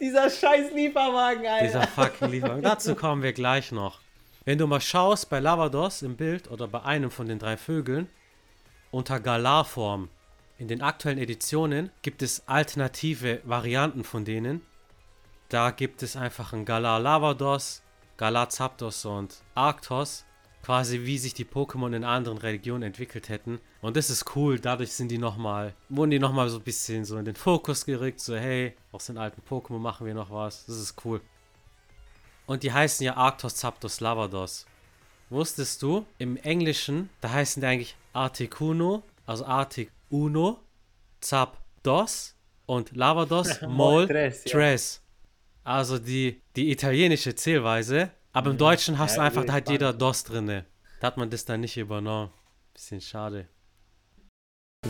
Dieser 0.00 0.28
scheiß 0.28 0.72
Lieferwagen, 0.74 1.46
Alter. 1.46 1.66
Dieser 1.66 1.86
fucking 1.86 2.30
Lieferwagen. 2.30 2.62
Dazu 2.62 2.94
kommen 2.94 3.22
wir 3.22 3.32
gleich 3.32 3.72
noch. 3.72 4.00
Wenn 4.44 4.58
du 4.58 4.66
mal 4.66 4.80
schaust 4.80 5.28
bei 5.30 5.40
Lavados 5.40 6.02
im 6.02 6.16
Bild 6.16 6.50
oder 6.50 6.68
bei 6.68 6.82
einem 6.82 7.10
von 7.10 7.26
den 7.26 7.38
drei 7.38 7.56
Vögeln 7.56 8.08
unter 8.90 9.18
Galarform, 9.18 10.08
in 10.58 10.68
den 10.68 10.82
aktuellen 10.82 11.18
Editionen 11.18 11.90
gibt 12.02 12.22
es 12.22 12.46
alternative 12.46 13.40
Varianten 13.44 14.04
von 14.04 14.24
denen. 14.24 14.62
Da 15.48 15.70
gibt 15.70 16.02
es 16.02 16.16
einfach 16.16 16.52
ein 16.52 16.64
Galar 16.64 16.98
Lavados, 16.98 17.82
Galar 18.16 18.48
Zapdos 18.48 19.04
und 19.04 19.42
Arctos. 19.54 20.24
Quasi 20.62 21.02
wie 21.04 21.16
sich 21.16 21.32
die 21.32 21.44
Pokémon 21.44 21.94
in 21.94 22.02
anderen 22.02 22.38
Religionen 22.38 22.82
entwickelt 22.82 23.28
hätten. 23.28 23.60
Und 23.82 23.96
das 23.96 24.10
ist 24.10 24.34
cool, 24.34 24.58
dadurch 24.58 24.92
sind 24.92 25.12
die 25.12 25.18
nochmal, 25.18 25.74
wurden 25.88 26.10
die 26.10 26.18
nochmal 26.18 26.48
so 26.48 26.56
ein 26.56 26.64
bisschen 26.64 27.04
so 27.04 27.16
in 27.18 27.24
den 27.24 27.36
Fokus 27.36 27.86
gerückt. 27.86 28.18
So, 28.18 28.34
hey, 28.34 28.74
aus 28.90 29.06
den 29.06 29.16
alten 29.16 29.42
Pokémon 29.48 29.78
machen 29.78 30.06
wir 30.06 30.14
noch 30.14 30.30
was. 30.30 30.66
Das 30.66 30.76
ist 30.76 30.96
cool. 31.04 31.20
Und 32.46 32.64
die 32.64 32.72
heißen 32.72 33.04
ja 33.04 33.14
Arctos, 33.14 33.54
Zapdos, 33.54 34.00
Lavados. 34.00 34.66
Wusstest 35.30 35.82
du, 35.82 36.06
im 36.18 36.36
Englischen, 36.36 37.10
da 37.20 37.30
heißen 37.30 37.60
die 37.60 37.66
eigentlich 37.66 37.96
Articuno, 38.12 39.02
also 39.24 39.44
Artic 39.44 39.90
Uno, 40.10 40.60
Zap 41.20 41.58
Dos 41.82 42.34
und 42.66 42.96
Lavados 42.96 43.60
Mol 43.68 44.06
Tres. 44.06 45.02
Also 45.66 45.98
die, 45.98 46.40
die 46.54 46.70
italienische 46.70 47.34
Zählweise. 47.34 48.10
Aber 48.32 48.52
im 48.52 48.56
Deutschen 48.56 48.98
hast 48.98 49.16
du 49.16 49.20
einfach, 49.20 49.44
da 49.44 49.54
hat 49.54 49.68
jeder 49.68 49.92
Dos 49.92 50.22
drinne. 50.22 50.64
Da 51.00 51.08
hat 51.08 51.16
man 51.16 51.28
das 51.28 51.44
dann 51.44 51.60
nicht 51.60 51.76
übernommen. 51.76 52.30
Bisschen 52.72 53.00
schade. 53.00 53.48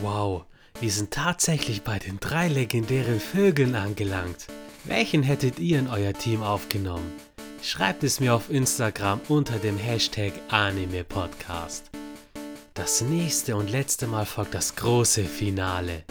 Wow, 0.03 0.45
wir 0.79 0.91
sind 0.91 1.13
tatsächlich 1.13 1.81
bei 1.81 1.99
den 1.99 2.21
drei 2.21 2.49
legendären 2.49 3.21
Vögeln 3.21 3.75
angelangt. 3.75 4.49
Welchen 4.85 5.23
hättet 5.23 5.59
ihr 5.61 5.79
in 5.79 5.89
euer 5.89 6.13
Team 6.13 6.43
aufgenommen? 6.43 7.11
Schreibt 7.63 8.05
es 8.05 8.21
mir 8.21 8.35
auf 8.35 8.51
Instagram 8.51 9.23
unter 9.29 9.59
dem 9.59 9.79
Hashtag 9.79 10.35
Anime 10.49 11.05
Podcast. 11.05 11.91
Das 12.75 13.01
nächste 13.01 13.57
und 13.57 13.71
letzte 13.71 14.07
Mal 14.07 14.27
folgt 14.27 14.53
das 14.53 14.77
große 14.77 15.25
Finale. 15.25 16.05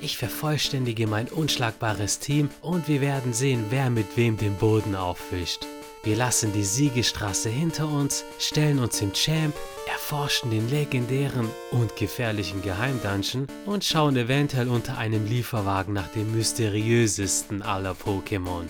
Ich 0.00 0.16
vervollständige 0.16 1.08
mein 1.08 1.26
unschlagbares 1.28 2.20
Team 2.20 2.50
und 2.62 2.86
wir 2.86 3.00
werden 3.00 3.32
sehen, 3.32 3.66
wer 3.70 3.90
mit 3.90 4.16
wem 4.16 4.36
den 4.36 4.54
Boden 4.54 4.94
aufwischt. 4.94 5.66
Wir 6.04 6.14
lassen 6.14 6.52
die 6.52 6.64
Siegestraße 6.64 7.48
hinter 7.48 7.88
uns, 7.88 8.24
stellen 8.38 8.78
uns 8.78 9.00
im 9.02 9.12
Champ, 9.12 9.54
erforschen 9.90 10.52
den 10.52 10.70
legendären 10.70 11.50
und 11.72 11.96
gefährlichen 11.96 12.62
Geheimdungeon 12.62 13.48
und 13.66 13.84
schauen 13.84 14.16
eventuell 14.16 14.68
unter 14.68 14.96
einem 14.96 15.26
Lieferwagen 15.26 15.94
nach 15.94 16.08
dem 16.08 16.34
mysteriösesten 16.34 17.62
aller 17.62 17.92
Pokémon. 17.92 18.68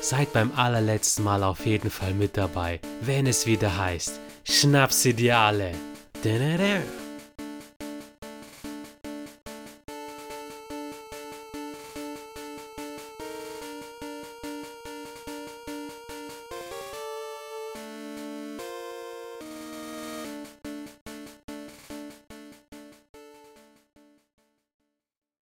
Seid 0.00 0.32
beim 0.32 0.52
allerletzten 0.54 1.24
Mal 1.24 1.42
auf 1.42 1.66
jeden 1.66 1.90
Fall 1.90 2.14
mit 2.14 2.36
dabei, 2.36 2.80
wenn 3.00 3.26
es 3.26 3.46
wieder 3.46 3.76
heißt, 3.76 4.20
dir 5.12 5.38
alle. 5.38 5.72